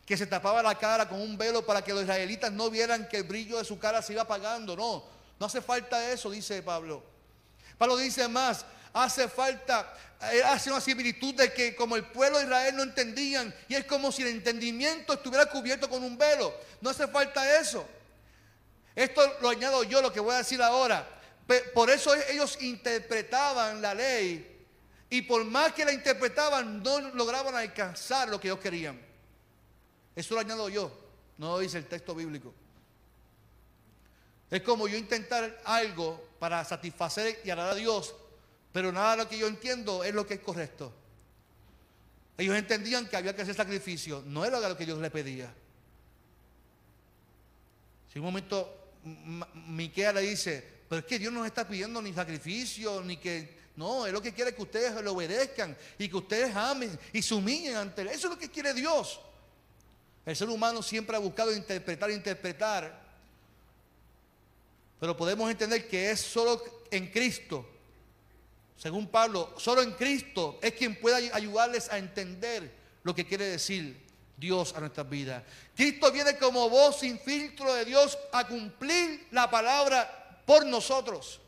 que 0.04 0.14
se 0.14 0.26
tapaba 0.26 0.62
la 0.62 0.74
cara 0.74 1.08
con 1.08 1.18
un 1.18 1.38
velo 1.38 1.64
para 1.64 1.82
que 1.82 1.94
los 1.94 2.02
israelitas 2.02 2.52
no 2.52 2.68
vieran 2.68 3.08
que 3.08 3.16
el 3.16 3.22
brillo 3.22 3.56
de 3.56 3.64
su 3.64 3.78
cara 3.78 4.02
se 4.02 4.12
iba 4.12 4.20
apagando. 4.20 4.76
No, 4.76 5.02
no 5.38 5.46
hace 5.46 5.62
falta 5.62 6.12
eso, 6.12 6.30
dice 6.30 6.62
Pablo. 6.62 7.02
Pablo 7.78 7.96
dice 7.96 8.28
más, 8.28 8.66
hace 8.92 9.26
falta, 9.26 9.96
eh, 10.30 10.42
hace 10.44 10.70
una 10.70 10.82
similitud 10.82 11.34
de 11.34 11.50
que 11.50 11.74
como 11.74 11.96
el 11.96 12.04
pueblo 12.04 12.36
de 12.36 12.44
Israel 12.44 12.76
no 12.76 12.82
entendían 12.82 13.54
y 13.66 13.74
es 13.74 13.86
como 13.86 14.12
si 14.12 14.20
el 14.20 14.28
entendimiento 14.28 15.14
estuviera 15.14 15.46
cubierto 15.46 15.88
con 15.88 16.04
un 16.04 16.18
velo. 16.18 16.54
No 16.82 16.90
hace 16.90 17.08
falta 17.08 17.58
eso. 17.58 17.88
Esto 18.94 19.22
lo 19.40 19.48
añado 19.48 19.82
yo, 19.84 20.02
lo 20.02 20.12
que 20.12 20.20
voy 20.20 20.34
a 20.34 20.38
decir 20.38 20.60
ahora. 20.60 21.08
Por 21.72 21.88
eso 21.88 22.14
ellos 22.28 22.58
interpretaban 22.60 23.80
la 23.80 23.94
ley 23.94 24.49
y 25.10 25.22
por 25.22 25.44
más 25.44 25.72
que 25.72 25.84
la 25.84 25.92
interpretaban, 25.92 26.82
no 26.82 27.00
lograban 27.10 27.56
alcanzar 27.56 28.28
lo 28.28 28.40
que 28.40 28.46
ellos 28.46 28.60
querían. 28.60 28.98
Eso 30.14 30.34
lo 30.34 30.40
añado 30.40 30.68
yo, 30.68 30.96
no 31.36 31.52
lo 31.52 31.58
dice 31.58 31.78
el 31.78 31.86
texto 31.86 32.14
bíblico. 32.14 32.54
Es 34.48 34.62
como 34.62 34.86
yo 34.86 34.96
intentar 34.96 35.60
algo 35.64 36.28
para 36.38 36.64
satisfacer 36.64 37.40
y 37.44 37.50
agradar 37.50 37.72
a 37.72 37.76
Dios, 37.76 38.14
pero 38.72 38.92
nada 38.92 39.12
de 39.12 39.24
lo 39.24 39.28
que 39.28 39.38
yo 39.38 39.48
entiendo 39.48 40.04
es 40.04 40.14
lo 40.14 40.24
que 40.26 40.34
es 40.34 40.40
correcto. 40.40 40.92
Ellos 42.38 42.56
entendían 42.56 43.08
que 43.08 43.16
había 43.16 43.34
que 43.34 43.42
hacer 43.42 43.54
sacrificio, 43.54 44.22
no 44.26 44.44
era 44.44 44.60
lo 44.60 44.76
que 44.76 44.86
Dios 44.86 44.98
le 44.98 45.10
pedía. 45.10 45.52
Si 48.12 48.18
un 48.18 48.24
momento 48.24 48.92
Miquea 49.66 50.12
le 50.12 50.20
dice, 50.22 50.80
pero 50.88 51.00
es 51.00 51.04
que 51.04 51.18
Dios 51.18 51.32
no 51.32 51.44
está 51.44 51.66
pidiendo 51.66 52.00
ni 52.00 52.12
sacrificio, 52.12 53.02
ni 53.02 53.16
que 53.16 53.58
no, 53.80 54.06
es 54.06 54.12
lo 54.12 54.20
que 54.20 54.34
quiere 54.34 54.54
que 54.54 54.60
ustedes 54.60 54.94
le 55.02 55.08
obedezcan 55.08 55.74
y 55.98 56.06
que 56.06 56.16
ustedes 56.18 56.54
amen 56.54 56.98
y 57.14 57.22
se 57.22 57.32
humillen 57.32 57.76
ante 57.76 58.02
él. 58.02 58.08
Eso 58.08 58.26
es 58.26 58.34
lo 58.34 58.38
que 58.38 58.50
quiere 58.50 58.74
Dios. 58.74 59.18
El 60.26 60.36
ser 60.36 60.50
humano 60.50 60.82
siempre 60.82 61.16
ha 61.16 61.18
buscado 61.18 61.50
interpretar, 61.50 62.10
interpretar. 62.10 63.00
Pero 65.00 65.16
podemos 65.16 65.50
entender 65.50 65.88
que 65.88 66.10
es 66.10 66.20
solo 66.20 66.62
en 66.90 67.06
Cristo, 67.10 67.66
según 68.76 69.08
Pablo, 69.08 69.54
solo 69.56 69.80
en 69.80 69.92
Cristo 69.92 70.58
es 70.60 70.74
quien 70.74 71.00
puede 71.00 71.32
ayudarles 71.32 71.90
a 71.90 71.96
entender 71.96 72.70
lo 73.02 73.14
que 73.14 73.26
quiere 73.26 73.46
decir 73.46 73.98
Dios 74.36 74.74
a 74.74 74.80
nuestras 74.80 75.08
vidas. 75.08 75.42
Cristo 75.74 76.12
viene 76.12 76.36
como 76.36 76.68
voz 76.68 77.00
sin 77.00 77.18
filtro 77.18 77.72
de 77.72 77.86
Dios 77.86 78.18
a 78.30 78.46
cumplir 78.46 79.26
la 79.30 79.50
palabra 79.50 80.42
por 80.44 80.66
nosotros. 80.66 81.40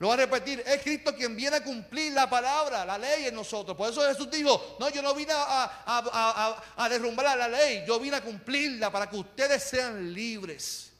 Lo 0.00 0.06
voy 0.06 0.14
a 0.14 0.16
repetir, 0.16 0.62
es 0.66 0.80
Cristo 0.80 1.14
quien 1.14 1.36
viene 1.36 1.56
a 1.56 1.62
cumplir 1.62 2.14
la 2.14 2.28
palabra, 2.28 2.86
la 2.86 2.96
ley 2.96 3.26
en 3.26 3.34
nosotros. 3.34 3.76
Por 3.76 3.90
eso 3.90 4.00
Jesús 4.08 4.30
dijo, 4.30 4.78
no, 4.80 4.88
yo 4.88 5.02
no 5.02 5.14
vine 5.14 5.34
a, 5.36 6.88
derrumbar 6.88 7.36
la 7.36 7.46
ley, 7.46 7.84
yo 7.86 8.00
vine 8.00 8.16
a 8.16 8.22
cumplirla 8.22 8.90
para 8.90 9.10
que 9.10 9.16
ustedes 9.16 9.62
sean 9.62 10.10
libres. 10.14 10.90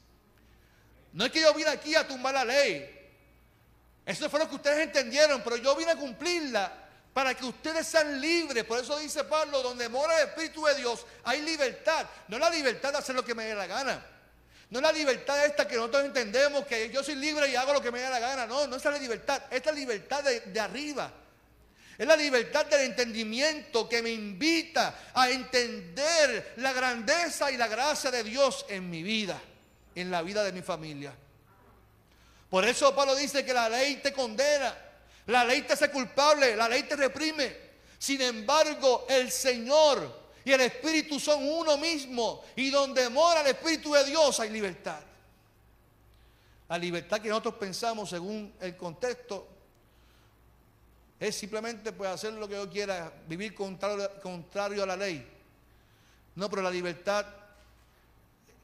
No 1.13 1.25
es 1.25 1.31
que 1.31 1.41
yo 1.41 1.51
vine 1.55 1.71
aquí 1.71 1.95
a 1.95 2.07
tumbar 2.07 2.35
la 2.35 2.45
ley. 2.45 3.09
Eso 4.05 4.29
fue 4.29 4.39
lo 4.39 4.47
que 4.47 4.53
ustedes 4.53 4.85
entendieron, 4.85 5.41
pero 5.43 5.55
yo 5.55 5.75
vine 5.75 5.93
a 5.93 5.95
cumplirla 5.95 6.71
para 7.11 7.33
que 7.33 7.45
ustedes 7.45 7.87
sean 7.87 8.21
libres. 8.21 8.65
Por 8.65 8.77
eso 8.77 8.99
dice 8.99 9.23
Pablo, 9.23 9.63
donde 9.63 9.89
mora 9.89 10.21
el 10.21 10.27
Espíritu 10.27 10.63
de 10.63 10.75
Dios, 10.75 11.07
hay 11.23 11.41
libertad. 11.41 12.05
No 12.27 12.37
la 12.37 12.51
libertad 12.51 12.91
de 12.91 12.99
hacer 12.99 13.15
lo 13.15 13.25
que 13.25 13.33
me 13.33 13.45
dé 13.45 13.55
la 13.55 13.65
gana. 13.65 14.05
No 14.71 14.79
es 14.79 14.83
la 14.83 14.93
libertad 14.93 15.45
esta 15.45 15.67
que 15.67 15.75
nosotros 15.75 16.05
entendemos, 16.05 16.65
que 16.65 16.89
yo 16.89 17.03
soy 17.03 17.15
libre 17.15 17.49
y 17.49 17.57
hago 17.57 17.73
lo 17.73 17.81
que 17.81 17.91
me 17.91 17.99
da 17.99 18.09
la 18.09 18.19
gana. 18.19 18.47
No, 18.47 18.67
no 18.67 18.77
es 18.77 18.85
la 18.85 18.97
libertad. 18.97 19.43
Es 19.51 19.65
la 19.65 19.73
libertad 19.73 20.23
de, 20.23 20.59
arriba. 20.61 21.11
Es 21.97 22.07
la 22.07 22.15
libertad 22.15 22.65
del 22.67 22.81
entendimiento 22.81 23.89
que 23.89 24.01
me 24.01 24.11
invita 24.11 25.11
a 25.13 25.29
entender 25.29 26.53
la 26.55 26.71
grandeza 26.71 27.51
y 27.51 27.57
la 27.57 27.67
gracia 27.67 28.11
de 28.11 28.23
Dios 28.23 28.65
en 28.69 28.89
mi 28.89 29.03
vida, 29.03 29.37
en 29.93 30.09
la 30.09 30.21
vida 30.21 30.41
de 30.41 30.53
mi 30.53 30.61
familia. 30.61 31.13
Por 32.49 32.63
eso 32.63 32.95
Pablo 32.95 33.13
dice 33.13 33.43
que 33.43 33.53
la 33.53 33.67
ley 33.67 33.97
te 33.97 34.13
condena, 34.13 34.73
la 35.27 35.43
ley 35.43 35.63
te 35.63 35.73
hace 35.73 35.91
culpable, 35.91 36.55
la 36.55 36.69
ley 36.69 36.83
te 36.83 36.95
reprime. 36.95 37.57
Sin 37.99 38.21
embargo, 38.21 39.05
el 39.09 39.29
Señor 39.29 40.20
y 40.43 40.51
el 40.51 40.61
Espíritu 40.61 41.19
son 41.19 41.47
uno 41.47 41.77
mismo. 41.77 42.43
Y 42.55 42.69
donde 42.69 43.09
mora 43.09 43.41
el 43.41 43.47
Espíritu 43.47 43.93
de 43.93 44.05
Dios 44.05 44.39
hay 44.39 44.49
libertad. 44.49 45.01
La 46.69 46.77
libertad 46.77 47.19
que 47.19 47.29
nosotros 47.29 47.55
pensamos 47.55 48.09
según 48.09 48.53
el 48.61 48.77
contexto 48.77 49.47
es 51.19 51.35
simplemente 51.35 51.91
pues, 51.91 52.09
hacer 52.09 52.33
lo 52.33 52.47
que 52.47 52.55
yo 52.55 52.69
quiera, 52.69 53.13
vivir 53.27 53.53
contrario, 53.53 54.09
contrario 54.21 54.83
a 54.83 54.85
la 54.85 54.95
ley. 54.95 55.27
No, 56.35 56.49
pero 56.49 56.61
la 56.61 56.71
libertad 56.71 57.25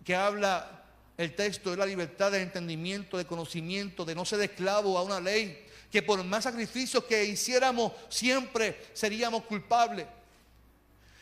que 0.03 0.15
habla 0.15 0.85
el 1.17 1.35
texto 1.35 1.71
es 1.71 1.77
la 1.77 1.85
libertad 1.85 2.31
de 2.31 2.41
entendimiento, 2.41 3.17
de 3.17 3.25
conocimiento, 3.25 4.05
de 4.05 4.15
no 4.15 4.23
ser 4.23 4.39
esclavo 4.41 4.97
a 4.97 5.03
una 5.03 5.19
ley, 5.19 5.65
que 5.91 6.01
por 6.01 6.23
más 6.23 6.45
sacrificios 6.45 7.03
que 7.03 7.25
hiciéramos 7.25 7.91
siempre 8.09 8.85
seríamos 8.93 9.43
culpables. 9.43 10.07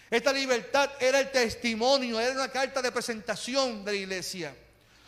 Esta 0.09 0.31
libertad 0.31 0.91
era 0.99 1.19
el 1.19 1.31
testimonio, 1.31 2.19
era 2.19 2.33
una 2.33 2.49
carta 2.49 2.81
de 2.81 2.91
presentación 2.91 3.83
de 3.83 3.91
la 3.91 3.97
iglesia. 3.97 4.55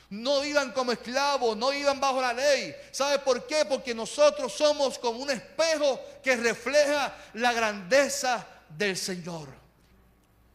No 0.09 0.43
iban 0.43 0.71
como 0.71 0.91
esclavos, 0.91 1.55
no 1.57 1.73
iban 1.73 1.99
bajo 1.99 2.21
la 2.21 2.33
ley. 2.33 2.73
¿Sabe 2.91 3.19
por 3.19 3.45
qué? 3.45 3.65
Porque 3.65 3.93
nosotros 3.93 4.53
somos 4.53 4.97
como 4.97 5.19
un 5.19 5.29
espejo 5.29 5.99
que 6.23 6.35
refleja 6.37 7.15
la 7.33 7.51
grandeza 7.51 8.47
del 8.69 8.95
Señor, 8.95 9.49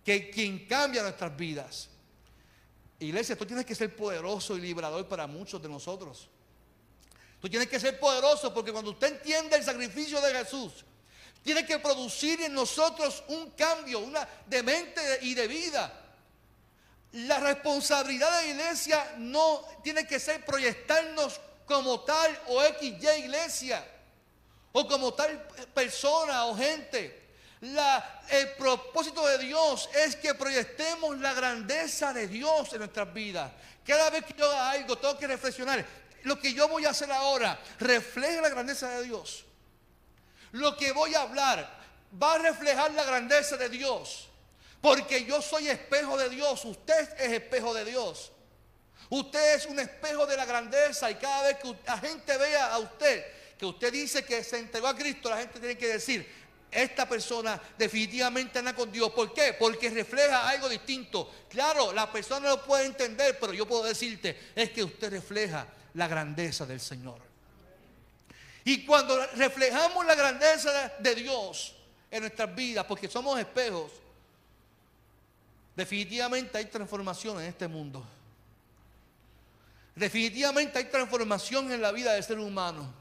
que 0.05 0.31
quien 0.31 0.67
cambia 0.67 1.03
nuestras 1.03 1.37
vidas. 1.37 1.89
Iglesia, 2.99 3.37
tú 3.37 3.45
tienes 3.45 3.67
que 3.67 3.75
ser 3.75 3.95
poderoso 3.95 4.57
y 4.57 4.61
liberador 4.61 5.07
para 5.07 5.27
muchos 5.27 5.61
de 5.61 5.69
nosotros. 5.69 6.29
Tú 7.41 7.49
tienes 7.49 7.69
que 7.69 7.81
ser 7.81 7.99
poderoso 7.99 8.55
porque 8.55 8.73
cuando 8.73 8.93
usted 8.93 9.15
entiende 9.15 9.57
el 9.57 9.65
sacrificio 9.65 10.21
de 10.21 10.33
Jesús, 10.33 10.85
tiene 11.43 11.67
que 11.67 11.79
producir 11.79 12.41
en 12.43 12.55
nosotros 12.55 13.23
un 13.29 13.51
cambio, 13.51 13.99
una 14.01 14.27
de 14.47 14.63
mente 14.63 15.19
y 15.23 15.35
de 15.35 15.49
vida. 15.49 15.93
La 17.13 17.39
responsabilidad 17.41 18.41
de 18.41 18.47
la 18.47 18.53
iglesia 18.53 19.15
no 19.19 19.63
tiene 19.83 20.07
que 20.07 20.19
ser 20.19 20.45
proyectarnos 20.45 21.41
como 21.67 22.01
tal 22.01 22.41
o 22.49 22.63
XY 22.63 23.19
iglesia 23.19 23.85
o 24.73 24.87
como 24.87 25.13
tal 25.13 25.47
persona 25.75 26.47
o 26.47 26.57
gente. 26.57 27.21
el 28.31 28.53
propósito 28.55 29.27
de 29.27 29.39
Dios 29.39 29.89
es 29.95 30.17
que 30.17 30.35
proyectemos 30.35 31.19
la 31.19 31.33
grandeza 31.35 32.13
de 32.13 32.29
Dios 32.29 32.73
en 32.73 32.79
nuestras 32.79 33.13
vidas. 33.13 33.53
Cada 33.85 34.11
vez 34.11 34.25
que 34.25 34.35
yo 34.35 34.47
haga 34.47 34.71
algo, 34.71 34.97
tengo 34.97 35.19
que 35.19 35.27
reflexionar. 35.27 35.85
Lo 36.23 36.39
que 36.39 36.55
yo 36.55 36.69
voy 36.69 36.85
a 36.85 36.91
hacer 36.91 37.11
ahora 37.11 37.61
refleja 37.81 38.41
la 38.41 38.49
grandeza 38.49 38.89
de 38.91 39.05
Dios. 39.05 39.45
Lo 40.53 40.77
que 40.77 40.93
voy 40.93 41.15
a 41.15 41.23
hablar 41.23 41.83
va 42.21 42.35
a 42.35 42.39
reflejar 42.39 42.93
la 42.93 43.05
grandeza 43.05 43.57
de 43.57 43.69
Dios. 43.69 44.29
Porque 44.81 45.25
yo 45.25 45.41
soy 45.41 45.69
espejo 45.69 46.19
de 46.19 46.29
Dios, 46.29 46.65
usted 46.65 47.09
es 47.19 47.33
espejo 47.33 47.73
de 47.73 47.85
Dios. 47.85 48.33
Usted 49.09 49.55
es 49.55 49.67
un 49.67 49.79
espejo 49.79 50.27
de 50.27 50.37
la 50.37 50.45
grandeza 50.45 51.11
y 51.11 51.15
cada 51.17 51.49
vez 51.49 51.59
que 51.59 51.75
la 51.87 51.99
gente 51.99 52.37
vea 52.37 52.73
a 52.73 52.79
usted, 52.79 53.25
que 53.59 53.67
usted 53.67 53.93
dice 53.93 54.25
que 54.25 54.43
se 54.43 54.59
entregó 54.59 54.89
a 54.89 54.97
Cristo, 54.97 55.31
la 55.31 55.39
gente 55.39 55.61
tiene 55.61 55.77
que 55.77 55.89
decir, 55.89 56.27
esta 56.71 57.07
persona 57.07 57.61
definitivamente 57.77 58.59
anda 58.59 58.75
con 58.75 58.91
Dios. 58.91 59.13
¿Por 59.13 59.33
qué? 59.35 59.53
Porque 59.53 59.91
refleja 59.91 60.49
algo 60.49 60.69
distinto. 60.69 61.31
Claro, 61.49 61.93
la 61.93 62.11
persona 62.11 62.49
no 62.49 62.57
lo 62.57 62.65
puede 62.65 62.87
entender, 62.87 63.39
pero 63.39 63.53
yo 63.53 63.67
puedo 63.67 63.85
decirte, 63.85 64.53
es 64.57 64.71
que 64.71 64.83
usted 64.83 65.11
refleja 65.11 65.67
la 65.95 66.09
grandeza 66.09 66.65
del 66.65 66.81
Señor. 66.81 67.32
Y 68.65 68.85
cuando 68.87 69.27
reflejamos 69.35 70.07
la 70.07 70.15
grandeza 70.15 70.93
de 70.99 71.15
Dios 71.15 71.75
en 72.11 72.21
nuestras 72.21 72.55
vidas, 72.55 72.85
porque 72.85 73.09
somos 73.09 73.39
espejos, 73.39 73.91
definitivamente 75.75 76.59
hay 76.59 76.67
transformación 76.67 77.41
en 77.41 77.47
este 77.49 77.67
mundo. 77.67 78.05
Definitivamente 79.95 80.79
hay 80.79 80.85
transformación 80.85 81.71
en 81.73 81.83
la 81.83 81.93
vida 81.93 82.13
del 82.13 82.23
ser 82.23 82.39
humano. 82.39 82.93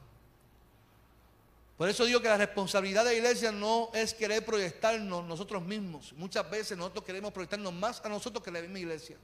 Por 1.78 1.90
eso 1.90 2.06
digo 2.06 2.22
que 2.22 2.28
la 2.28 2.38
responsabilidad 2.38 3.04
de 3.04 3.12
la 3.12 3.18
iglesia 3.18 3.52
no 3.52 3.90
es 3.94 4.14
querer 4.14 4.46
proyectarnos 4.46 5.26
nosotros 5.26 5.64
mismos. 5.64 6.14
Muchas 6.14 6.48
veces 6.50 6.78
nosotros 6.78 7.04
queremos 7.04 7.32
proyectarnos 7.32 7.74
más 7.74 8.04
a 8.06 8.10
nosotros 8.10 8.44
que 8.44 8.52
la 8.52 8.62
misma 8.62 8.80
iglesia. 8.80 9.18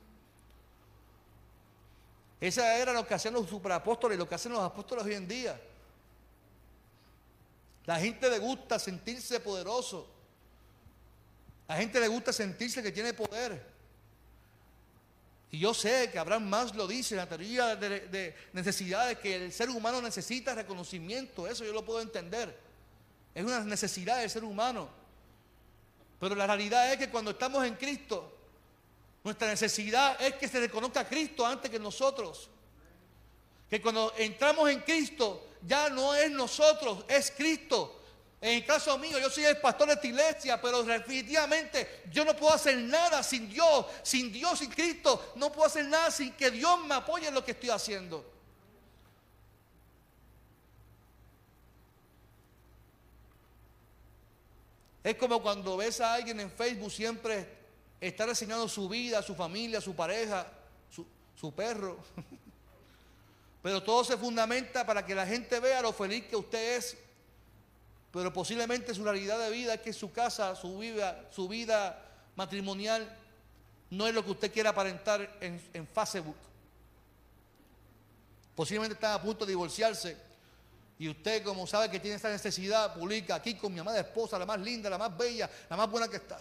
Esa 2.40 2.78
era 2.78 2.94
lo 2.94 3.06
que 3.06 3.14
hacían 3.14 3.34
los 3.34 3.48
superapóstoles 3.48 4.18
lo 4.18 4.28
que 4.28 4.36
hacen 4.36 4.52
los 4.52 4.62
apóstoles 4.62 5.06
hoy 5.06 5.14
en 5.16 5.28
día. 5.28 5.60
La 7.88 8.00
gente 8.00 8.30
le 8.30 8.38
gusta 8.38 8.78
sentirse 8.78 9.40
poderoso. 9.40 10.08
La 11.70 11.78
gente 11.78 12.00
le 12.02 12.10
gusta 12.10 12.34
sentirse 12.34 12.84
que 12.84 12.92
tiene 12.92 13.14
poder. 13.14 13.66
Y 15.52 15.60
yo 15.60 15.74
sé 15.74 16.10
que 16.12 16.20
Abraham 16.20 16.50
más 16.50 16.76
lo 16.76 16.86
dice 16.86 17.16
en 17.16 17.20
la 17.20 17.30
teoría 17.30 17.78
de, 17.78 18.36
necesidades, 18.52 19.18
que 19.20 19.46
el 19.46 19.54
ser 19.54 19.70
humano 19.70 20.02
necesita 20.02 20.54
reconocimiento, 20.54 21.48
eso 21.48 21.64
yo 21.64 21.72
lo 21.72 21.86
puedo 21.86 22.02
entender. 22.02 22.60
Es 23.34 23.46
una 23.46 23.62
necesidad 23.62 24.20
del 24.20 24.30
ser 24.30 24.44
humano. 24.44 24.90
Pero 26.20 26.36
la 26.36 26.46
realidad 26.46 26.92
es 26.92 26.98
que 26.98 27.10
cuando 27.10 27.32
estamos 27.32 27.66
en 27.66 27.76
Cristo, 27.76 28.36
nuestra 29.24 29.48
necesidad 29.48 30.22
es 30.22 30.34
que 30.34 30.50
se 30.50 30.60
reconozca 30.60 31.02
a 31.02 31.08
Cristo 31.08 31.46
antes 31.46 31.72
que 31.72 31.80
nosotros. 31.80 32.50
Que 33.70 33.82
cuando 33.82 34.14
entramos 34.18 34.70
en 34.70 34.82
Cristo, 34.82 35.47
ya 35.66 35.90
no 35.90 36.14
es 36.14 36.32
nosotros, 36.32 37.06
es 37.08 37.32
Cristo. 37.32 37.94
En 38.40 38.54
el 38.54 38.66
caso 38.66 38.98
mío, 39.00 39.18
yo 39.18 39.30
soy 39.30 39.46
el 39.46 39.58
pastor 39.58 39.88
de 39.88 39.94
esta 39.96 40.08
iglesia, 40.08 40.62
pero 40.62 40.84
definitivamente 40.84 42.04
yo 42.12 42.24
no 42.24 42.36
puedo 42.36 42.54
hacer 42.54 42.78
nada 42.78 43.24
sin 43.24 43.50
Dios, 43.50 43.86
sin 44.04 44.32
Dios, 44.32 44.60
sin 44.60 44.70
Cristo. 44.70 45.34
No 45.36 45.52
puedo 45.52 45.66
hacer 45.66 45.86
nada 45.86 46.12
sin 46.12 46.34
que 46.34 46.52
Dios 46.52 46.86
me 46.86 46.94
apoye 46.94 47.28
en 47.28 47.34
lo 47.34 47.44
que 47.44 47.52
estoy 47.52 47.72
haciendo. 47.72 48.24
Es 55.04 55.16
como 55.16 55.42
cuando 55.42 55.78
ves 55.78 56.02
a 56.02 56.14
alguien 56.14 56.40
en 56.40 56.52
Facebook 56.52 56.92
siempre 56.92 57.48
está 58.00 58.26
reseñando 58.26 58.68
su 58.68 58.88
vida, 58.88 59.24
su 59.24 59.34
familia, 59.34 59.82
su 59.82 59.96
pareja, 59.96 60.46
su, 60.92 61.08
su 61.34 61.54
perro. 61.56 61.98
Pero 63.68 63.84
todo 63.84 64.06
se 64.06 64.16
fundamenta 64.16 64.86
para 64.86 65.06
que 65.06 65.14
la 65.14 65.28
gente 65.28 65.60
vea 65.60 65.82
lo 65.82 65.92
feliz 65.92 66.24
que 66.28 66.38
usted 66.38 66.78
es 66.78 66.96
pero 68.14 68.32
posiblemente 68.32 68.96
su 68.96 69.04
realidad 69.04 69.38
de 69.38 69.50
vida 69.50 69.74
es 69.74 69.82
que 69.82 69.92
su 69.92 70.10
casa, 70.14 70.56
su 70.56 70.78
vida, 70.78 71.28
su 71.30 71.50
vida 71.50 72.02
matrimonial 72.38 73.06
no 73.90 74.08
es 74.08 74.14
lo 74.14 74.24
que 74.24 74.32
usted 74.32 74.54
quiere 74.54 74.70
aparentar 74.70 75.38
en, 75.42 75.88
Facebook. 75.94 76.38
Posiblemente 78.56 78.94
está 78.94 79.16
a 79.16 79.22
punto 79.22 79.46
de 79.46 79.52
divorciarse 79.52 80.16
y 80.98 81.10
usted, 81.10 81.44
como 81.44 81.68
sabe 81.68 81.92
que 81.92 82.00
tiene 82.00 82.16
esta 82.16 82.30
necesidad, 82.30 82.94
publica 82.94 83.36
aquí 83.36 83.56
con 83.56 83.74
mi 83.74 83.82
amada 83.82 84.00
esposa, 84.00 84.40
la 84.40 84.46
más 84.46 84.62
linda, 84.62 84.90
la 84.90 84.98
más 84.98 85.16
bella, 85.16 85.50
la 85.70 85.76
más 85.76 85.92
buena 85.92 86.08
que 86.08 86.16
está. 86.16 86.40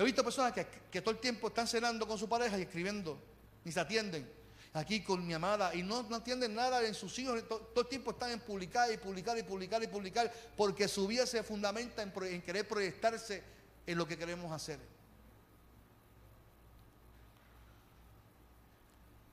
He 0.00 0.04
visto 0.04 0.24
personas 0.24 0.54
que, 0.54 1.02
todo 1.02 1.10
el 1.10 1.18
tiempo 1.18 1.48
están 1.48 1.68
cenando 1.68 2.08
con 2.08 2.16
su 2.16 2.26
pareja 2.26 2.58
y 2.58 2.62
escribiendo, 2.62 3.20
ni 3.62 3.70
se 3.70 3.80
atienden 3.80 4.26
aquí 4.72 5.02
con 5.02 5.26
mi 5.26 5.34
amada 5.34 5.74
y 5.74 5.82
no, 5.82 6.06
entienden 6.16 6.54
nada 6.54 6.82
en 6.86 6.94
sus 6.94 7.18
hijos. 7.18 7.46
Todo, 7.46 7.82
el 7.82 7.86
tiempo 7.86 8.12
están 8.12 8.30
en 8.30 8.40
publicar 8.40 8.90
y 8.90 8.96
publicar 8.96 9.36
y 9.36 9.42
publicar 9.42 9.82
y 9.82 9.88
publicar 9.88 10.32
porque 10.56 10.88
su 10.88 11.06
vida 11.06 11.26
se 11.26 11.42
fundamenta 11.42 12.02
en, 12.02 12.14
en 12.22 12.40
querer 12.40 12.66
proyectarse 12.66 13.42
en 13.86 13.98
lo 13.98 14.06
que 14.06 14.16
queremos 14.16 14.50
hacer. 14.52 14.78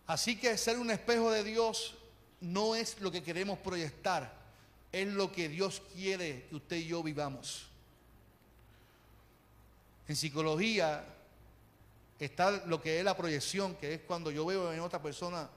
Así 0.06 0.38
que 0.38 0.58
ser 0.58 0.80
un 0.80 0.92
espejo 0.92 1.32
de 1.32 1.46
Dios 1.46 1.96
no 2.42 2.76
es 2.76 3.00
lo 3.00 3.10
que 3.10 3.24
queremos 3.24 3.58
proyectar, 3.60 4.34
es 4.92 5.08
lo 5.08 5.32
que 5.32 5.48
Dios 5.48 5.82
quiere 5.94 6.46
que 6.50 6.58
usted 6.58 6.76
y 6.76 6.88
yo 6.88 7.02
vivamos. 7.02 7.70
En 10.08 10.16
psicología 10.16 11.04
está 12.20 12.66
lo 12.66 12.82
que 12.82 13.00
es 13.00 13.06
la 13.06 13.16
proyección, 13.16 13.76
que 13.76 13.96
es 13.96 14.02
cuando 14.02 14.32
yo 14.32 14.46
veo 14.46 14.74
en 14.74 14.80
otra 14.80 15.02
persona 15.02 15.50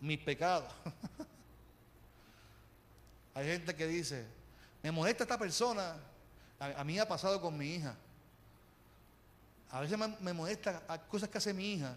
mis 0.00 0.18
pecados. 0.18 0.72
Hay 3.34 3.46
gente 3.46 3.74
que 3.74 3.86
dice, 3.86 4.26
me 4.82 4.90
molesta 4.90 5.24
esta 5.24 5.38
persona. 5.38 5.96
A, 6.58 6.84
mí 6.84 6.98
ha 6.98 7.08
pasado 7.08 7.40
con 7.40 7.56
mi 7.56 7.74
hija. 7.74 7.96
A 9.70 9.80
veces 9.80 9.98
me, 10.20 10.32
molesta 10.32 10.82
cosas 11.08 11.28
que 11.28 11.38
hace 11.38 11.54
mi 11.54 11.74
hija. 11.74 11.96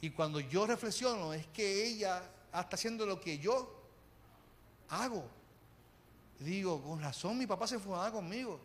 Y 0.00 0.10
cuando 0.10 0.40
yo 0.40 0.66
reflexiono 0.66 1.32
es 1.32 1.46
que 1.48 1.86
ella 1.86 2.22
está 2.46 2.76
haciendo 2.76 3.06
lo 3.06 3.20
que 3.20 3.38
yo 3.38 3.82
hago. 4.88 5.24
Digo, 6.38 6.82
con 6.82 7.00
razón 7.00 7.38
mi 7.38 7.46
papá 7.46 7.66
se 7.66 7.76
enfadaba 7.76 8.12
conmigo. 8.12 8.60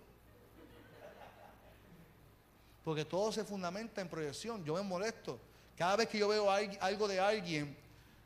Porque 2.88 3.04
todo 3.04 3.34
se 3.34 3.44
fundamenta 3.44 4.00
en 4.00 4.08
proyección. 4.08 4.64
Yo 4.64 4.76
me 4.76 4.82
molesto. 4.82 5.38
Cada 5.76 5.98
vez 5.98 6.08
que 6.08 6.20
yo 6.20 6.30
veo 6.30 6.50
algo 6.50 7.06
de 7.10 7.20
alguien 7.20 7.76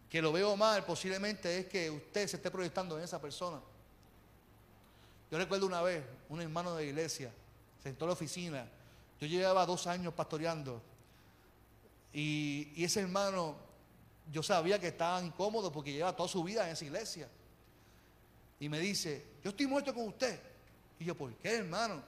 que 0.08 0.22
lo 0.22 0.32
veo 0.32 0.56
mal, 0.56 0.86
posiblemente 0.86 1.58
es 1.58 1.66
que 1.66 1.90
usted 1.90 2.28
se 2.28 2.36
esté 2.36 2.52
proyectando 2.52 2.96
en 2.96 3.04
esa 3.04 3.20
persona. 3.20 3.60
Yo 5.32 5.40
recuerdo 5.40 5.66
una 5.66 5.82
vez, 5.82 6.04
un 6.30 6.44
hermano 6.44 6.76
de 6.76 6.84
la 6.84 6.90
iglesia, 6.92 7.32
sentó 7.82 8.06
en 8.06 8.10
la 8.10 8.14
oficina. 8.14 8.70
Yo 9.20 9.26
llevaba 9.26 9.66
dos 9.66 9.88
años 9.88 10.14
pastoreando. 10.14 10.80
Y, 12.14 12.72
y 12.76 12.84
ese 12.84 13.00
hermano, 13.00 13.56
yo 14.32 14.44
sabía 14.44 14.80
que 14.80 14.90
estaba 14.90 15.24
incómodo 15.24 15.72
porque 15.72 15.92
lleva 15.92 16.16
toda 16.16 16.30
su 16.30 16.44
vida 16.44 16.68
en 16.68 16.74
esa 16.74 16.86
iglesia. 16.86 17.28
Y 18.60 18.70
me 18.70 18.78
dice, 18.78 19.26
yo 19.44 19.50
estoy 19.50 19.66
muerto 19.66 19.92
con 19.92 20.08
usted. 20.08 20.40
Y 21.00 21.06
yo, 21.06 21.16
¿por 21.16 21.34
qué, 21.38 21.56
hermano? 21.56 22.04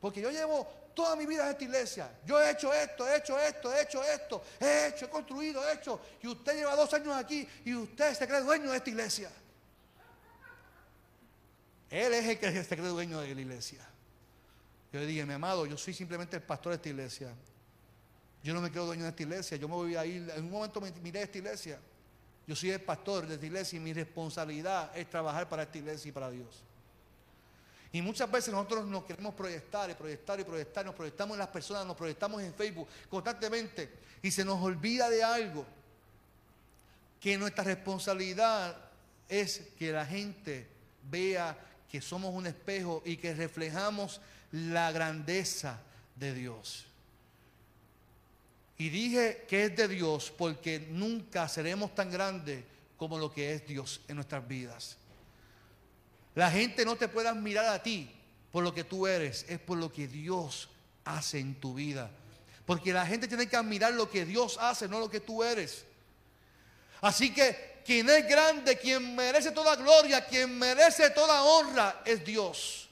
Porque 0.00 0.20
yo 0.20 0.32
llevo 0.32 0.82
toda 0.94 1.16
mi 1.16 1.26
vida 1.26 1.44
en 1.44 1.50
esta 1.50 1.64
iglesia. 1.64 2.10
Yo 2.24 2.40
he 2.40 2.50
hecho 2.50 2.72
esto, 2.72 3.08
he 3.08 3.16
hecho 3.16 3.38
esto, 3.38 3.72
he 3.72 3.82
hecho 3.82 4.02
esto, 4.02 4.44
he 4.60 4.86
hecho, 4.88 5.06
he 5.06 5.08
construido, 5.08 5.66
he 5.68 5.74
hecho. 5.74 6.00
Y 6.22 6.28
usted 6.28 6.56
lleva 6.56 6.76
dos 6.76 6.92
años 6.94 7.14
aquí 7.16 7.46
y 7.64 7.74
usted 7.74 8.14
se 8.14 8.26
cree 8.26 8.40
dueño 8.40 8.70
de 8.70 8.76
esta 8.76 8.90
iglesia. 8.90 9.30
Él 11.90 12.12
es 12.12 12.26
el 12.26 12.38
que 12.38 12.64
se 12.64 12.76
cree 12.76 12.88
dueño 12.88 13.20
de 13.20 13.34
la 13.34 13.40
iglesia. 13.40 13.86
Yo 14.92 15.00
le 15.00 15.06
dije, 15.06 15.26
mi 15.26 15.34
amado, 15.34 15.66
yo 15.66 15.76
soy 15.76 15.92
simplemente 15.92 16.36
el 16.36 16.42
pastor 16.42 16.70
de 16.70 16.76
esta 16.76 16.88
iglesia. 16.88 17.34
Yo 18.42 18.54
no 18.54 18.60
me 18.60 18.70
creo 18.70 18.86
dueño 18.86 19.04
de 19.04 19.10
esta 19.10 19.22
iglesia. 19.22 19.56
Yo 19.56 19.68
me 19.68 19.74
voy 19.74 19.96
a 19.96 20.04
ir, 20.04 20.30
en 20.36 20.44
un 20.44 20.50
momento 20.50 20.80
me 20.80 20.92
miré 20.92 21.22
esta 21.22 21.38
iglesia. 21.38 21.80
Yo 22.46 22.54
soy 22.54 22.70
el 22.70 22.80
pastor 22.80 23.26
de 23.26 23.34
esta 23.34 23.46
iglesia 23.46 23.76
y 23.76 23.80
mi 23.80 23.92
responsabilidad 23.92 24.96
es 24.96 25.08
trabajar 25.08 25.48
para 25.48 25.62
esta 25.62 25.78
iglesia 25.78 26.08
y 26.08 26.12
para 26.12 26.30
Dios. 26.30 26.62
Y 27.94 28.02
muchas 28.02 28.28
veces 28.28 28.52
nosotros 28.52 28.88
nos 28.88 29.04
queremos 29.04 29.34
proyectar 29.34 29.88
y 29.88 29.94
proyectar 29.94 30.40
y 30.40 30.42
proyectar, 30.42 30.84
nos 30.84 30.96
proyectamos 30.96 31.36
en 31.36 31.38
las 31.38 31.46
personas, 31.46 31.86
nos 31.86 31.96
proyectamos 31.96 32.42
en 32.42 32.52
Facebook 32.52 32.88
constantemente 33.08 33.88
y 34.20 34.32
se 34.32 34.44
nos 34.44 34.60
olvida 34.60 35.08
de 35.08 35.22
algo, 35.22 35.64
que 37.20 37.38
nuestra 37.38 37.62
responsabilidad 37.62 38.76
es 39.28 39.68
que 39.78 39.92
la 39.92 40.04
gente 40.04 40.66
vea 41.08 41.56
que 41.88 42.00
somos 42.00 42.34
un 42.34 42.48
espejo 42.48 43.00
y 43.04 43.16
que 43.16 43.32
reflejamos 43.32 44.20
la 44.50 44.90
grandeza 44.90 45.80
de 46.16 46.34
Dios. 46.34 46.86
Y 48.76 48.88
dije 48.88 49.44
que 49.48 49.66
es 49.66 49.76
de 49.76 49.86
Dios 49.86 50.32
porque 50.36 50.80
nunca 50.90 51.48
seremos 51.48 51.94
tan 51.94 52.10
grandes 52.10 52.64
como 52.96 53.18
lo 53.18 53.32
que 53.32 53.54
es 53.54 53.64
Dios 53.64 54.00
en 54.08 54.16
nuestras 54.16 54.48
vidas. 54.48 54.98
La 56.34 56.50
gente 56.50 56.84
no 56.84 56.96
te 56.96 57.08
puede 57.08 57.28
admirar 57.28 57.66
a 57.66 57.82
ti 57.82 58.10
por 58.50 58.64
lo 58.64 58.74
que 58.74 58.84
tú 58.84 59.06
eres, 59.06 59.44
es 59.48 59.58
por 59.58 59.78
lo 59.78 59.92
que 59.92 60.08
Dios 60.08 60.68
hace 61.04 61.38
en 61.38 61.60
tu 61.60 61.74
vida. 61.74 62.10
Porque 62.66 62.92
la 62.92 63.06
gente 63.06 63.28
tiene 63.28 63.48
que 63.48 63.56
admirar 63.56 63.92
lo 63.92 64.10
que 64.10 64.24
Dios 64.24 64.58
hace, 64.60 64.88
no 64.88 64.98
lo 64.98 65.10
que 65.10 65.20
tú 65.20 65.42
eres. 65.42 65.84
Así 67.00 67.32
que 67.32 67.82
quien 67.84 68.08
es 68.08 68.26
grande, 68.26 68.78
quien 68.78 69.14
merece 69.14 69.50
toda 69.50 69.76
gloria, 69.76 70.24
quien 70.24 70.58
merece 70.58 71.10
toda 71.10 71.42
honra, 71.42 72.02
es 72.04 72.24
Dios. 72.24 72.88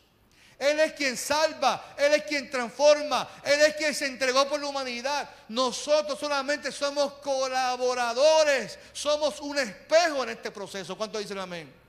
Él 0.58 0.78
es 0.78 0.92
quien 0.92 1.16
salva, 1.16 1.94
Él 1.98 2.12
es 2.12 2.22
quien 2.22 2.48
transforma, 2.48 3.28
Él 3.42 3.60
es 3.62 3.74
quien 3.74 3.92
se 3.94 4.06
entregó 4.06 4.48
por 4.48 4.60
la 4.60 4.66
humanidad. 4.66 5.28
Nosotros 5.48 6.20
solamente 6.20 6.70
somos 6.70 7.14
colaboradores, 7.14 8.78
somos 8.92 9.40
un 9.40 9.58
espejo 9.58 10.22
en 10.22 10.30
este 10.30 10.52
proceso. 10.52 10.96
¿Cuánto 10.96 11.18
dicen 11.18 11.38
amén? 11.38 11.81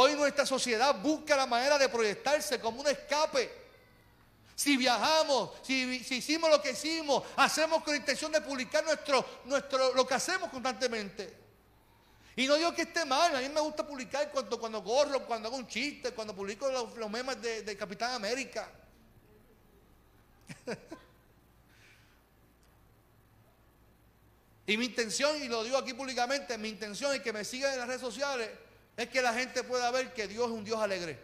Hoy 0.00 0.14
nuestra 0.14 0.46
sociedad 0.46 0.94
busca 1.02 1.34
la 1.34 1.44
manera 1.44 1.76
de 1.76 1.88
proyectarse 1.88 2.60
como 2.60 2.82
un 2.82 2.86
escape. 2.86 3.50
Si 4.54 4.76
viajamos, 4.76 5.50
si, 5.62 6.04
hicimos 6.10 6.48
lo 6.50 6.62
que 6.62 6.70
hicimos, 6.70 7.24
hacemos 7.34 7.82
con 7.82 7.94
la 7.94 7.98
intención 7.98 8.30
de 8.30 8.40
publicar 8.40 8.84
nuestro, 8.84 9.26
nuestro, 9.46 9.92
lo 9.94 10.06
que 10.06 10.14
hacemos 10.14 10.50
constantemente. 10.50 11.36
Y 12.36 12.46
no 12.46 12.54
digo 12.54 12.72
que 12.72 12.82
esté 12.82 13.04
mal, 13.04 13.34
a 13.34 13.40
mí 13.40 13.48
me 13.48 13.60
gusta 13.60 13.84
publicar 13.84 14.30
cuando, 14.30 14.60
cuando 14.60 14.84
corro, 14.84 15.26
cuando 15.26 15.48
hago 15.48 15.56
un 15.56 15.66
chiste, 15.66 16.12
cuando 16.12 16.32
publico 16.32 16.70
los, 16.70 17.10
memes 17.10 17.42
de, 17.42 17.76
Capitán 17.76 18.12
América. 18.12 18.70
y 24.64 24.76
mi 24.76 24.84
intención, 24.84 25.42
y 25.42 25.48
lo 25.48 25.64
digo 25.64 25.76
aquí 25.76 25.92
públicamente, 25.92 26.56
mi 26.56 26.68
intención 26.68 27.12
es 27.16 27.20
que 27.20 27.32
me 27.32 27.44
sigan 27.44 27.72
en 27.72 27.80
las 27.80 27.88
redes 27.88 28.00
sociales, 28.00 28.48
es 28.98 29.08
que 29.08 29.22
la 29.22 29.32
gente 29.32 29.62
pueda 29.62 29.92
ver 29.92 30.12
que 30.12 30.26
Dios 30.26 30.46
es 30.46 30.52
un 30.52 30.64
Dios 30.64 30.80
alegre. 30.80 31.16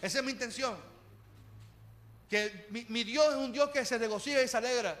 Esa 0.00 0.20
es 0.20 0.24
mi 0.24 0.30
intención. 0.30 0.76
Que 2.30 2.66
mi, 2.70 3.02
Dios 3.02 3.26
es 3.30 3.34
un 3.34 3.52
Dios 3.52 3.70
que 3.70 3.84
se 3.84 3.98
regocija 3.98 4.40
y 4.40 4.46
se 4.46 4.56
alegra 4.56 4.96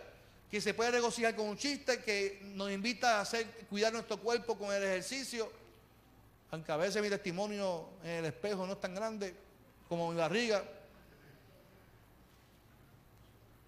que 0.50 0.60
se 0.60 0.74
puede 0.74 0.92
regocijar 0.92 1.34
con 1.34 1.46
un 1.48 1.56
chiste, 1.56 2.00
que 2.02 2.40
nos 2.54 2.70
invita 2.70 3.18
a 3.18 3.22
hacer, 3.22 3.46
cuidar 3.68 3.92
nuestro 3.92 4.18
cuerpo 4.18 4.56
con 4.56 4.72
el 4.72 4.82
ejercicio. 4.82 5.50
Aunque 6.50 6.70
a 6.70 6.76
veces 6.76 7.02
mi 7.02 7.08
testimonio 7.08 7.88
en 8.04 8.10
el 8.10 8.24
espejo 8.26 8.64
no 8.66 8.74
es 8.74 8.80
tan 8.80 8.94
grande 8.94 9.34
como 9.88 10.10
mi 10.10 10.16
barriga. 10.16 10.64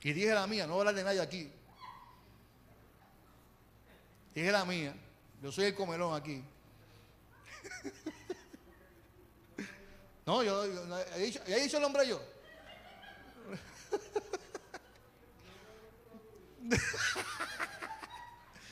Y 0.02 0.12
dije 0.12 0.32
la 0.32 0.46
mía, 0.46 0.66
no 0.66 0.74
voy 0.74 0.78
a 0.78 0.82
hablar 0.82 0.94
de 0.94 1.04
nadie 1.04 1.20
aquí. 1.20 1.50
Dije 4.32 4.52
la 4.52 4.64
mía, 4.64 4.94
yo 5.42 5.50
soy 5.50 5.66
el 5.66 5.74
comelón 5.74 6.14
aquí. 6.14 6.44
No, 10.26 10.42
yo, 10.42 10.64
he, 10.64 11.20
dicho, 11.20 11.40
he 11.46 11.60
dicho 11.60 11.76
el 11.76 11.82
nombre 11.82 12.06
yo. 12.08 12.20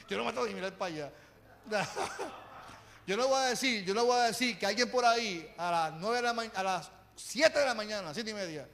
yo 0.08 0.16
no 0.16 0.24
me 0.24 0.30
atrevo 0.30 0.48
ni 0.48 0.54
mirar 0.54 0.76
para 0.76 0.92
allá. 0.92 1.12
yo 3.06 3.16
no 3.16 3.28
voy 3.28 3.38
a 3.38 3.46
decir, 3.46 3.84
yo 3.84 3.94
no 3.94 4.04
voy 4.04 4.18
a 4.18 4.24
decir 4.24 4.58
que 4.58 4.66
alguien 4.66 4.90
por 4.90 5.04
ahí 5.04 5.48
a 5.56 5.70
las 5.70 5.92
9 6.00 6.16
de 6.16 6.22
la 6.22 6.30
a 6.54 6.62
las 6.64 6.90
7 7.14 7.56
de 7.56 7.64
la 7.64 7.74
mañana, 7.74 8.12
7 8.12 8.28
y 8.28 8.34
media, 8.34 8.68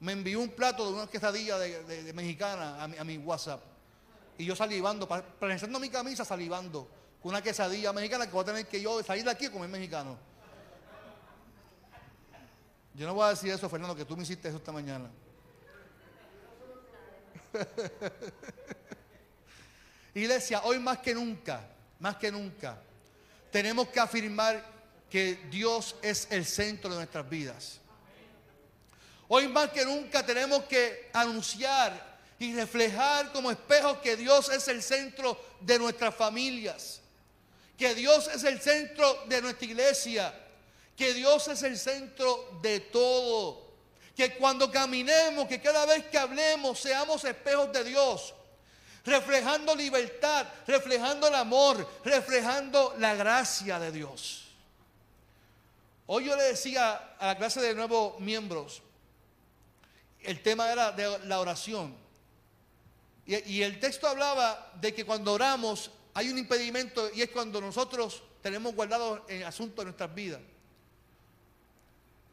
me 0.00 0.12
envió 0.12 0.38
un 0.40 0.50
plato 0.50 0.84
de 0.84 0.92
una 0.92 1.06
quesadilla 1.06 1.58
de, 1.58 2.12
mexicana 2.12 2.82
a 2.82 2.88
mi, 2.88 2.98
a 2.98 3.04
mi, 3.04 3.16
WhatsApp. 3.16 3.62
Y 4.36 4.44
yo 4.44 4.54
salivando, 4.54 5.08
presentando 5.08 5.80
mi 5.80 5.88
camisa 5.88 6.22
salivando, 6.22 6.86
con 7.22 7.30
una 7.30 7.40
quesadilla 7.40 7.94
mexicana 7.94 8.26
que 8.26 8.32
voy 8.32 8.42
a 8.42 8.44
tener 8.44 8.66
que 8.68 8.82
yo 8.82 9.02
salir 9.02 9.24
de 9.24 9.30
aquí 9.30 9.46
a 9.46 9.50
comer 9.50 9.70
mexicano. 9.70 10.35
Yo 12.96 13.06
no 13.06 13.12
voy 13.12 13.26
a 13.26 13.30
decir 13.30 13.52
eso, 13.52 13.68
Fernando, 13.68 13.94
que 13.94 14.06
tú 14.06 14.16
me 14.16 14.22
hiciste 14.22 14.48
eso 14.48 14.56
esta 14.56 14.72
mañana. 14.72 15.10
Iglesia, 20.14 20.62
hoy 20.64 20.78
más 20.78 20.98
que 20.98 21.12
nunca, 21.14 21.60
más 22.00 22.16
que 22.16 22.32
nunca, 22.32 22.78
tenemos 23.52 23.88
que 23.88 24.00
afirmar 24.00 24.64
que 25.10 25.34
Dios 25.50 25.94
es 26.00 26.26
el 26.30 26.46
centro 26.46 26.88
de 26.88 26.96
nuestras 26.96 27.28
vidas. 27.28 27.80
Hoy 29.28 29.46
más 29.48 29.68
que 29.72 29.84
nunca 29.84 30.24
tenemos 30.24 30.62
que 30.64 31.10
anunciar 31.12 32.16
y 32.38 32.54
reflejar 32.54 33.30
como 33.30 33.50
espejo 33.50 34.00
que 34.00 34.16
Dios 34.16 34.48
es 34.48 34.68
el 34.68 34.82
centro 34.82 35.38
de 35.60 35.78
nuestras 35.78 36.14
familias, 36.14 37.02
que 37.76 37.94
Dios 37.94 38.26
es 38.28 38.42
el 38.44 38.58
centro 38.58 39.24
de 39.26 39.42
nuestra 39.42 39.66
iglesia, 39.66 40.45
que 40.96 41.14
Dios 41.14 41.48
es 41.48 41.62
el 41.62 41.78
centro 41.78 42.58
de 42.62 42.80
todo 42.80 43.66
que 44.16 44.34
cuando 44.36 44.70
caminemos, 44.70 45.46
que 45.46 45.60
cada 45.60 45.84
vez 45.84 46.06
que 46.06 46.16
hablemos, 46.16 46.80
seamos 46.80 47.22
espejos 47.24 47.70
de 47.70 47.84
Dios, 47.84 48.34
reflejando 49.04 49.76
libertad, 49.76 50.46
reflejando 50.66 51.28
el 51.28 51.34
amor, 51.34 51.86
reflejando 52.02 52.94
la 52.98 53.14
gracia 53.14 53.78
de 53.78 53.92
Dios. 53.92 54.46
Hoy 56.06 56.24
yo 56.24 56.36
le 56.36 56.44
decía 56.44 57.16
a 57.18 57.26
la 57.26 57.36
clase 57.36 57.60
de 57.60 57.74
nuevos 57.74 58.18
miembros, 58.18 58.82
el 60.22 60.42
tema 60.42 60.72
era 60.72 60.92
de 60.92 61.18
la 61.26 61.38
oración. 61.38 61.94
Y, 63.26 63.62
el 63.62 63.80
texto 63.80 64.06
hablaba 64.06 64.72
de 64.80 64.94
que 64.94 65.04
cuando 65.04 65.32
oramos 65.32 65.90
hay 66.14 66.30
un 66.30 66.38
impedimento 66.38 67.10
y 67.12 67.22
es 67.22 67.30
cuando 67.30 67.60
nosotros 67.60 68.22
tenemos 68.40 68.72
guardado 68.74 69.26
el 69.28 69.42
asunto 69.44 69.82
de 69.82 69.86
nuestras 69.86 70.14
vidas. 70.14 70.40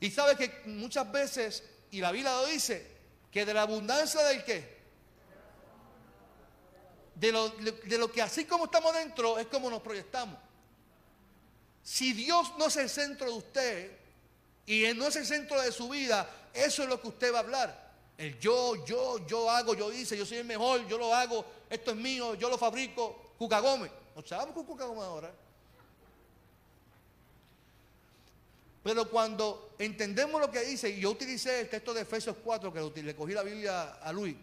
Y 0.04 0.12
sabe 0.12 0.36
que 0.36 0.64
muchas 0.66 1.10
veces 1.10 1.64
y 1.92 2.02
la 2.02 2.12
Biblia 2.12 2.34
lo 2.34 2.46
dice, 2.48 2.86
que 3.32 3.46
de 3.46 3.54
la 3.54 3.62
abundancia 3.62 4.22
del 4.24 4.44
qué? 4.44 4.84
De 7.16 7.32
lo, 7.32 7.48
de 7.48 7.98
lo 7.98 8.12
que 8.12 8.22
así 8.22 8.44
como 8.44 8.66
estamos 8.66 8.94
dentro 8.94 9.40
es 9.40 9.48
como 9.48 9.70
nos 9.70 9.82
proyectamos. 9.82 10.38
Si 11.82 12.12
Dios 12.12 12.52
no 12.58 12.66
es 12.66 12.76
el 12.76 12.90
centro 12.90 13.28
de 13.28 13.38
usted 13.38 13.98
y 14.66 14.84
Él 14.84 14.98
no 14.98 15.08
es 15.08 15.16
el 15.16 15.26
centro 15.26 15.62
de 15.62 15.72
su 15.72 15.88
vida, 15.88 16.30
eso 16.54 16.84
es 16.84 16.90
lo 16.90 17.00
que 17.00 17.08
usted 17.08 17.32
va 17.34 17.38
a 17.38 17.44
hablar. 17.44 17.94
El 18.18 18.38
yo, 18.40 18.86
yo, 18.86 19.26
yo 19.26 19.50
hago, 19.50 19.74
yo 19.74 19.90
hice, 19.94 20.18
yo 20.18 20.26
soy 20.26 20.40
el 20.40 20.46
mejor, 20.46 20.86
yo 20.86 20.98
lo 20.98 21.16
hago, 21.16 21.46
esto 21.70 21.92
es 21.92 21.98
mío, 21.98 22.36
yo 22.36 22.50
lo 22.50 22.58
fabrico. 22.58 23.36
Cuca 23.38 23.62
Gómez. 23.62 23.90
¿No 24.18 24.22
sabemos 24.22 24.54
con 24.54 24.66
Cuca 24.66 24.84
ahora? 24.84 25.34
Pero 28.84 29.10
cuando 29.10 29.76
entendemos 29.80 30.42
lo 30.42 30.52
que 30.52 30.62
dice, 30.62 30.90
y 30.90 31.00
yo 31.00 31.12
utilicé 31.12 31.62
el 31.62 31.70
texto 31.70 31.94
de 31.94 32.02
Efesios 32.02 32.36
4, 32.44 32.74
que 32.94 33.02
le 33.02 33.16
cogí 33.16 33.34
la 33.34 33.44
Biblia 33.44 33.94
a 33.94 34.12
Luis, 34.12 34.36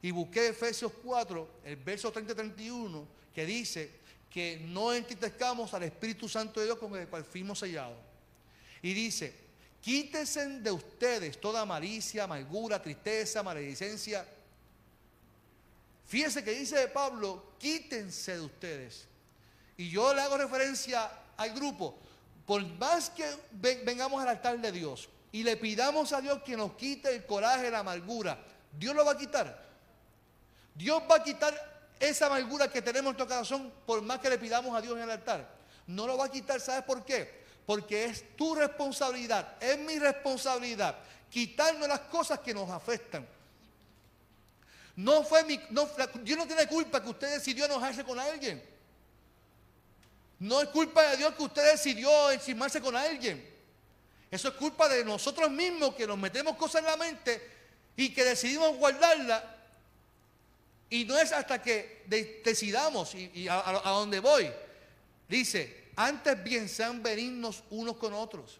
y 0.00 0.10
busqué 0.10 0.48
Efesios 0.48 0.92
4, 1.04 1.48
el 1.64 1.76
verso 1.76 2.12
30-31, 2.12 3.06
que 3.34 3.44
dice 3.44 3.90
que 4.30 4.58
no 4.66 4.92
entristezcamos 4.92 5.74
al 5.74 5.82
Espíritu 5.82 6.28
Santo 6.28 6.60
de 6.60 6.66
Dios 6.66 6.78
con 6.78 6.94
el 6.96 7.06
cual 7.08 7.24
fuimos 7.24 7.58
sellados. 7.58 7.98
Y 8.80 8.94
dice, 8.94 9.34
quítense 9.80 10.46
de 10.60 10.70
ustedes 10.70 11.40
toda 11.40 11.64
malicia, 11.64 12.24
amargura, 12.24 12.80
tristeza, 12.82 13.42
maledicencia. 13.42 14.26
Fíjense 16.06 16.44
que 16.44 16.52
dice 16.52 16.88
Pablo, 16.88 17.52
quítense 17.58 18.36
de 18.36 18.40
ustedes. 18.40 19.06
Y 19.76 19.90
yo 19.90 20.14
le 20.14 20.20
hago 20.22 20.38
referencia 20.38 21.10
al 21.36 21.52
grupo, 21.54 21.98
por 22.46 22.64
más 22.78 23.10
que 23.10 23.24
vengamos 23.52 24.22
al 24.22 24.28
altar 24.28 24.58
de 24.58 24.72
Dios 24.72 25.08
y 25.32 25.42
le 25.42 25.56
pidamos 25.56 26.12
a 26.12 26.20
Dios 26.20 26.42
que 26.42 26.56
nos 26.56 26.72
quite 26.74 27.14
el 27.14 27.26
coraje, 27.26 27.70
la 27.70 27.80
amargura, 27.80 28.38
Dios 28.72 28.94
lo 28.94 29.04
va 29.04 29.12
a 29.12 29.18
quitar. 29.18 29.66
Dios 30.74 31.02
va 31.10 31.16
a 31.16 31.22
quitar 31.22 31.54
esa 31.98 32.26
amargura 32.26 32.70
que 32.70 32.82
tenemos 32.82 33.10
en 33.10 33.16
nuestro 33.16 33.26
corazón 33.26 33.72
por 33.84 34.00
más 34.02 34.20
que 34.20 34.30
le 34.30 34.38
pidamos 34.38 34.76
a 34.76 34.80
Dios 34.80 34.96
en 34.96 35.02
el 35.02 35.10
altar. 35.10 35.48
No 35.86 36.06
lo 36.06 36.16
va 36.16 36.26
a 36.26 36.30
quitar, 36.30 36.60
¿sabes 36.60 36.84
por 36.84 37.04
qué? 37.04 37.44
Porque 37.66 38.04
es 38.04 38.36
tu 38.36 38.54
responsabilidad, 38.54 39.56
es 39.60 39.78
mi 39.78 39.98
responsabilidad 39.98 40.96
quitarnos 41.30 41.88
las 41.88 42.00
cosas 42.00 42.38
que 42.40 42.54
nos 42.54 42.70
afectan. 42.70 43.26
No 44.96 45.22
fue 45.24 45.44
mi, 45.44 45.60
no, 45.70 45.88
Dios 46.22 46.38
no 46.38 46.46
tiene 46.46 46.66
culpa 46.66 47.02
que 47.02 47.10
usted 47.10 47.34
decidió 47.34 47.66
enojarse 47.66 48.04
con 48.04 48.18
alguien. 48.18 48.62
No 50.38 50.60
es 50.60 50.68
culpa 50.68 51.02
de 51.10 51.16
Dios 51.16 51.34
que 51.34 51.42
usted 51.42 51.72
decidió 51.72 52.30
encimarse 52.30 52.80
con 52.80 52.94
alguien. 52.96 53.54
Eso 54.30 54.48
es 54.48 54.54
culpa 54.54 54.88
de 54.88 55.04
nosotros 55.04 55.50
mismos 55.50 55.94
que 55.94 56.06
nos 56.06 56.18
metemos 56.18 56.56
cosas 56.56 56.80
en 56.80 56.86
la 56.86 56.96
mente 56.96 57.40
y 57.96 58.12
que 58.12 58.24
decidimos 58.24 58.76
guardarla. 58.76 59.56
Y 60.90 61.04
no 61.04 61.18
es 61.18 61.32
hasta 61.32 61.62
que 61.62 62.04
decidamos 62.44 63.14
y, 63.14 63.48
a, 63.48 63.58
a, 63.66 63.90
dónde 63.90 64.20
voy. 64.20 64.50
Dice, 65.28 65.86
antes 65.96 66.42
bien 66.44 66.68
sean 66.68 67.02
benignos 67.02 67.64
unos 67.70 67.96
con 67.96 68.12
otros, 68.12 68.58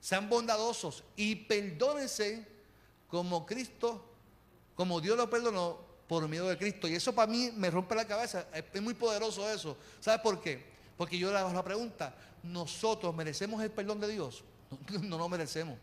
sean 0.00 0.28
bondadosos 0.28 1.04
y 1.16 1.34
perdónense 1.34 2.46
como 3.08 3.44
Cristo, 3.44 4.06
como 4.74 5.00
Dios 5.00 5.16
lo 5.16 5.28
perdonó 5.28 5.90
por 6.10 6.26
miedo 6.28 6.48
de 6.48 6.56
Cristo. 6.56 6.88
Y 6.88 6.94
eso 6.94 7.14
para 7.14 7.30
mí 7.30 7.52
me 7.54 7.70
rompe 7.70 7.94
la 7.94 8.06
cabeza. 8.06 8.46
Es, 8.52 8.82
muy 8.82 8.94
poderoso 8.94 9.48
eso. 9.48 9.76
¿Sabes 10.00 10.20
por 10.20 10.40
qué? 10.40 10.69
Porque 11.00 11.16
yo 11.16 11.32
le 11.32 11.38
hago 11.38 11.50
la 11.50 11.64
pregunta, 11.64 12.14
¿nosotros 12.42 13.14
merecemos 13.14 13.62
el 13.62 13.70
perdón 13.70 14.00
de 14.00 14.08
Dios? 14.08 14.44
No, 15.00 15.16
lo 15.16 15.30
merecemos. 15.30 15.78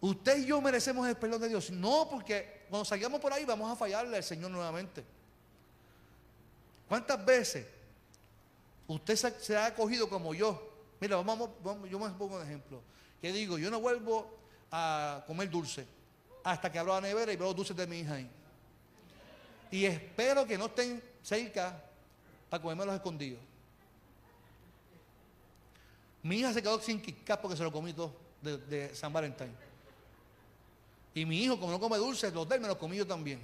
Usted 0.00 0.38
y 0.38 0.46
yo 0.46 0.60
merecemos 0.60 1.06
el 1.06 1.16
perdón 1.16 1.42
de 1.42 1.48
Dios. 1.50 1.70
No, 1.70 2.08
porque 2.10 2.66
cuando 2.68 2.84
salgamos 2.84 3.20
por 3.20 3.32
ahí 3.32 3.44
vamos 3.44 3.70
a 3.70 3.76
fallarle 3.76 4.16
al 4.16 4.24
Señor 4.24 4.50
nuevamente. 4.50 5.04
¿Cuántas 6.88 7.24
veces 7.24 7.68
usted 8.88 9.14
se, 9.14 9.56
ha 9.56 9.72
cogido 9.72 10.08
como 10.08 10.34
yo? 10.34 10.60
Mira, 10.98 11.18
vamos, 11.18 11.50
yo 11.88 12.00
me 12.00 12.10
pongo 12.10 12.34
un 12.34 12.42
ejemplo. 12.42 12.82
Que 13.20 13.30
digo, 13.30 13.58
yo 13.58 13.70
no 13.70 13.78
vuelvo 13.78 14.28
a 14.72 15.22
comer 15.24 15.48
dulce 15.48 15.86
hasta 16.42 16.72
que 16.72 16.80
abro 16.80 16.94
la 16.94 17.00
nevera 17.02 17.32
y 17.32 17.36
veo 17.36 17.54
dulces 17.54 17.76
de 17.76 17.86
mi 17.86 18.00
hija 18.00 18.14
ahí. 18.14 18.28
Y 19.70 19.84
espero 19.84 20.44
que 20.44 20.58
no 20.58 20.66
estén 20.66 21.00
cerca 21.22 21.85
para 22.48 22.62
comerme 22.62 22.86
los 22.86 22.94
escondidos. 22.94 23.40
Mi 26.22 26.38
hija 26.38 26.52
se 26.52 26.62
quedó 26.62 26.80
sin 26.80 27.00
Kit 27.00 27.18
porque 27.40 27.56
se 27.56 27.62
lo 27.62 27.70
comí 27.72 27.92
todo 27.92 28.26
de, 28.42 28.94
San 28.94 29.12
Valentín. 29.12 29.54
Y 31.14 31.24
mi 31.24 31.42
hijo, 31.42 31.58
como 31.58 31.72
no 31.72 31.80
come 31.80 31.96
dulces, 31.96 32.32
los 32.32 32.48
de 32.48 32.58
me 32.58 32.68
los 32.68 32.76
comí 32.76 32.96
yo 32.96 33.06
también. 33.06 33.40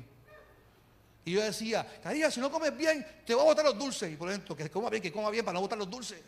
Y 1.25 1.33
yo 1.33 1.43
decía, 1.43 2.01
cariño, 2.03 2.31
si 2.31 2.41
no 2.41 2.51
comes 2.51 2.77
bien, 2.77 3.07
te 3.25 3.35
voy 3.35 3.45
a 3.45 3.47
botar 3.47 3.65
los 3.65 3.79
dulces. 3.79 4.13
Y 4.13 4.17
por 4.17 4.29
ejemplo, 4.29 4.57
que 4.57 4.69
coma 4.69 4.91
bien, 4.91 5.03
que 5.03 5.13
coma 5.13 5.31
bien 5.31 5.45
para 5.45 5.55
no 5.55 5.61
botar 5.61 5.79
los 5.79 5.89
dulces. 5.89 6.21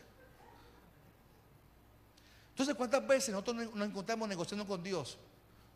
Entonces, 2.51 2.75
¿cuántas 2.77 3.05
veces 3.07 3.31
nosotros 3.31 3.57
nos 3.75 3.89
encontramos 3.89 4.29
negociando 4.29 4.67
con 4.67 4.83
Dios? 4.83 5.19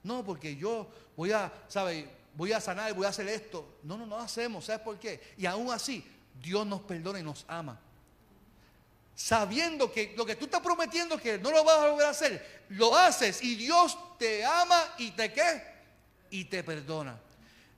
No, 0.05 0.25
porque 0.25 0.55
yo 0.55 0.89
voy 1.17 1.33
a, 1.33 1.53
¿sabes? 1.67 2.07
Voy 2.35 2.53
a 2.53 2.61
sanar, 2.61 2.95
voy 2.95 3.05
a 3.05 3.09
hacer 3.09 3.27
esto. 3.29 3.79
No, 3.83 3.99
no, 3.99 4.07
no 4.07 4.17
hacemos. 4.17 4.65
¿Sabes 4.65 4.83
por 4.83 4.97
qué? 4.99 5.35
Y 5.37 5.45
aún 5.45 5.73
así, 5.73 6.07
Dios 6.41 6.67
nos 6.67 6.83
perdona 6.83 7.21
y 7.21 7.23
nos 7.23 7.45
ama. 7.49 7.79
Sabiendo 9.15 9.91
que 9.91 10.15
lo 10.17 10.25
que 10.25 10.37
tú 10.37 10.45
estás 10.45 10.61
prometiendo 10.61 11.19
que 11.19 11.39
no 11.39 11.51
lo 11.51 11.65
vas 11.65 11.79
a 11.79 11.91
volver 11.91 12.07
a 12.07 12.11
hacer, 12.11 12.65
lo 12.69 12.97
haces 12.97 13.43
y 13.43 13.57
Dios 13.57 13.99
te 14.19 14.45
ama 14.45 14.95
y 14.99 15.11
te 15.11 15.33
qué? 15.33 15.63
Y 16.31 16.45
te 16.45 16.63
perdona. 16.63 17.19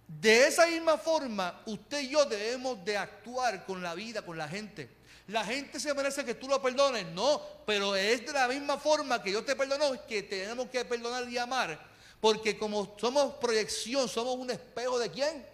De 0.06 0.48
esa 0.48 0.66
misma 0.66 0.98
forma, 0.98 1.62
usted 1.66 2.00
y 2.00 2.10
yo 2.10 2.24
debemos 2.24 2.84
de 2.84 2.96
actuar 2.96 3.64
con 3.64 3.82
la 3.82 3.94
vida, 3.94 4.22
con 4.22 4.36
la 4.36 4.48
gente. 4.48 4.90
La 5.28 5.44
gente 5.44 5.78
se 5.78 5.94
merece 5.94 6.24
que 6.24 6.34
tú 6.34 6.48
lo 6.48 6.60
perdones, 6.60 7.06
no, 7.06 7.40
pero 7.64 7.94
es 7.94 8.26
de 8.26 8.32
la 8.32 8.48
misma 8.48 8.76
forma 8.78 9.22
que 9.22 9.30
yo 9.30 9.44
te 9.44 9.54
perdono 9.54 10.04
que 10.06 10.24
tenemos 10.24 10.68
que 10.68 10.84
perdonar 10.84 11.28
y 11.28 11.38
amar, 11.38 11.78
porque 12.20 12.58
como 12.58 12.96
somos 12.98 13.34
proyección, 13.34 14.08
somos 14.08 14.34
un 14.34 14.50
espejo 14.50 14.98
de 14.98 15.08
quién? 15.10 15.46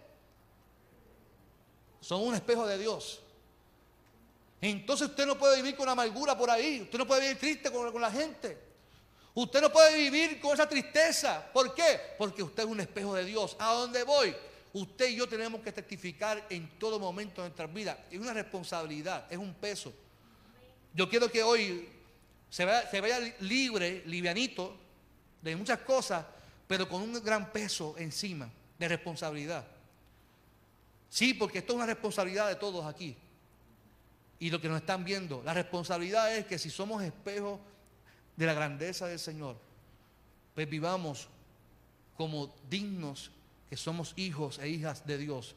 Somos 2.07 2.29
un 2.29 2.35
espejo 2.37 2.65
de 2.69 2.79
Dios. 2.79 3.21
Entonces 4.61 5.09
usted 5.09 5.27
no 5.27 5.37
puede 5.37 5.57
vivir 5.57 5.75
con 5.75 5.89
amargura 5.89 6.39
por 6.39 6.49
ahí, 6.49 6.83
usted 6.83 6.99
no 6.99 7.05
puede 7.05 7.23
vivir 7.23 7.37
triste 7.37 7.69
con, 7.73 8.01
la 8.01 8.13
gente. 8.13 8.57
Usted 9.35 9.61
no 9.61 9.73
puede 9.73 9.97
vivir 9.97 10.39
con 10.39 10.55
esa 10.55 10.69
tristeza. 10.69 11.45
¿Por 11.53 11.75
qué? 11.75 11.99
Porque 12.17 12.45
usted 12.45 12.63
es 12.63 12.69
un 12.69 12.79
espejo 12.79 13.13
de 13.13 13.25
Dios. 13.25 13.57
¿A 13.59 13.73
dónde 13.73 14.05
voy? 14.05 14.33
Usted 14.73 15.09
y 15.09 15.17
yo 15.17 15.29
tenemos 15.29 15.61
que 15.63 15.73
testificar 15.73 16.47
en 16.49 16.79
todo 16.79 17.01
momento 17.01 17.43
de 17.43 17.49
nuestras 17.49 17.75
vidas. 17.75 17.99
Es 18.09 18.21
una 18.21 18.33
responsabilidad, 18.33 19.27
es 19.29 19.39
un 19.39 19.55
peso. 19.55 19.93
Yo 20.95 21.11
quiero 21.11 21.29
que 21.29 21.43
hoy 21.43 21.89
se 22.49 22.65
vaya, 22.65 23.19
libre, 23.41 24.05
livianito 24.07 24.77
de 25.43 25.57
muchas 25.57 25.81
cosas, 25.81 26.25
pero 26.69 26.89
con 26.89 27.03
un 27.03 27.15
gran 27.15 27.51
peso 27.51 27.97
encima 27.99 28.49
de 28.79 28.87
responsabilidad. 28.87 29.76
Sí, 31.17 31.33
porque 31.33 31.61
esto 31.61 31.73
es 31.73 31.77
una 31.77 31.87
responsabilidad 31.87 32.47
de 32.47 32.57
todos 32.57 32.85
aquí. 32.85 33.17
Y 34.39 34.51
lo 34.51 34.61
que 34.61 34.69
nos 34.69 34.83
están 34.83 35.03
viendo, 35.03 35.43
la 35.43 35.55
responsabilidad 35.55 36.37
es 36.37 36.45
que 36.45 36.59
si 36.59 36.69
somos 36.69 37.03
espejos 37.03 37.59
de 38.37 38.45
la 38.45 38.53
grandeza 38.53 39.07
del 39.07 39.19
Señor, 39.19 39.57
pues 40.55 40.69
vivamos 40.69 41.29
como 42.19 42.55
dignos 42.69 43.31
que 43.71 43.79
somos 43.79 44.13
hijos 44.17 44.59
e 44.59 44.69
hijas 44.69 45.07
de 45.07 45.17
Dios, 45.17 45.55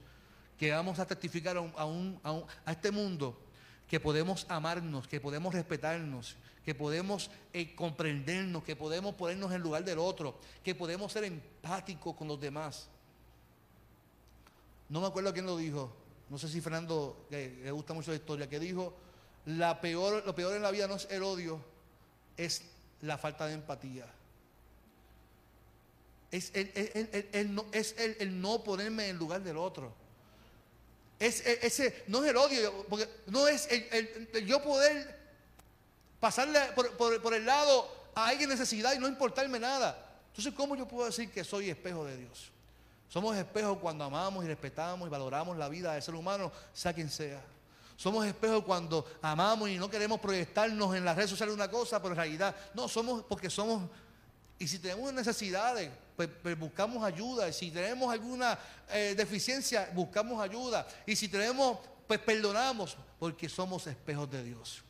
que 0.58 0.72
vamos 0.72 0.98
a 0.98 1.06
testificar 1.06 1.58
a, 1.58 1.62
a, 2.66 2.72
este 2.72 2.92
mundo 2.92 3.38
que 3.86 4.00
podemos 4.00 4.46
amarnos, 4.48 5.10
que 5.10 5.20
podemos 5.20 5.54
respetarnos, 5.54 6.38
que 6.64 6.74
podemos 6.74 7.30
eh, 7.52 7.76
comprendernos, 7.76 8.64
que 8.64 8.78
podemos 8.78 9.14
ponernos 9.16 9.52
en 9.52 9.60
lugar 9.60 9.84
del 9.84 10.00
otro, 10.00 10.40
que 10.64 10.74
podemos 10.74 11.12
ser 11.12 11.26
empáticos 11.26 12.16
con 12.16 12.30
los 12.30 12.40
demás. 12.40 12.88
No 14.90 15.02
me 15.02 15.08
acuerdo 15.08 15.32
quién 15.34 15.46
lo 15.46 15.56
dijo, 15.58 15.96
no 16.30 16.38
sé 16.38 16.48
si 16.48 16.62
Fernando 16.62 17.28
le 17.30 17.72
gusta 17.72 17.94
mucho 17.94 18.12
la 18.12 18.18
historia, 18.18 18.50
que 18.50 18.60
dijo, 18.60 18.94
la 19.46 19.80
peor, 19.82 20.24
lo 20.26 20.36
peor 20.36 20.56
en 20.56 20.62
la 20.62 20.72
vida 20.72 20.88
no 20.88 20.96
es 20.96 21.08
el 21.10 21.24
odio, 21.24 21.60
es 22.38 22.62
la 23.02 23.18
falta 23.18 23.48
de 23.48 23.54
empatía. 23.54 24.06
Es 26.32 26.52
el, 26.54 27.56
no, 27.56 27.66
es 27.72 27.96
el, 27.98 28.40
no 28.40 28.64
ponerme 28.64 29.10
en 29.10 29.18
lugar 29.18 29.42
del 29.42 29.58
otro. 29.58 29.92
Es, 31.20 31.42
ese, 31.46 32.04
no 32.08 32.24
es 32.24 32.30
el 32.30 32.38
odio, 32.38 32.86
porque 32.88 33.10
no 33.28 33.48
es 33.48 33.68
el, 33.72 34.46
yo 34.46 34.62
poder 34.62 35.18
pasarle 36.20 36.60
por, 36.76 37.34
el 37.34 37.46
lado 37.46 38.12
a 38.14 38.28
alguien 38.28 38.50
necesidad 38.50 38.94
y 38.94 39.00
no 39.00 39.08
importarme 39.08 39.60
nada. 39.60 40.06
Entonces, 40.28 40.54
¿cómo 40.54 40.76
yo 40.76 40.88
puedo 40.88 41.08
decir 41.08 41.32
que 41.32 41.44
soy 41.44 41.70
espejo 41.70 42.06
de 42.06 42.18
Dios? 42.18 42.52
Somos 43.10 43.36
espejos 43.36 43.80
cuando 43.80 44.04
amamos 44.06 44.46
y 44.46 44.48
respetamos 44.48 45.08
y 45.08 45.10
valoramos 45.10 45.58
la 45.58 45.68
vida 45.68 45.94
del 45.94 46.02
ser 46.02 46.14
humano, 46.14 46.52
sea 46.72 46.94
quien 46.94 47.10
sea. 47.10 47.42
Somos 47.98 48.26
espejos 48.26 48.64
cuando 48.64 49.06
amamos 49.22 49.68
y 49.68 49.78
no 49.78 49.90
queremos 49.90 50.20
proyectarnos 50.20 50.96
en 50.96 51.04
las 51.04 51.18
redes 51.18 51.32
sociales 51.32 51.54
una 51.54 51.70
cosa, 51.70 52.00
pero 52.00 52.14
en 52.14 52.18
realidad 52.18 52.56
no 52.76 52.88
somos 52.88 53.24
porque 53.24 53.50
somos. 53.50 53.90
Y 54.60 54.68
si 54.68 54.78
tenemos 54.78 55.12
necesidades, 55.12 55.90
pues, 56.16 56.30
pues 56.42 56.58
buscamos 56.58 57.04
ayuda. 57.04 57.50
Y 57.50 57.54
si 57.54 57.72
tenemos 57.72 58.14
alguna 58.14 58.58
eh, 58.90 59.16
deficiencia, 59.18 59.90
buscamos 59.94 60.42
ayuda. 60.42 60.88
Y 61.06 61.16
si 61.16 61.28
tenemos, 61.28 61.80
pues 62.08 62.20
perdonamos, 62.20 62.96
porque 63.18 63.50
somos 63.50 63.88
espejos 63.88 64.30
de 64.30 64.44
Dios. 64.44 64.84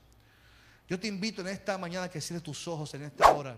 Yo 0.90 1.00
te 1.00 1.08
invito 1.08 1.42
en 1.42 1.48
esta 1.48 1.78
mañana 1.78 2.10
que 2.10 2.20
cierres 2.20 2.44
tus 2.44 2.68
ojos 2.68 2.94
en 2.96 3.04
esta 3.04 3.32
hora. 3.32 3.58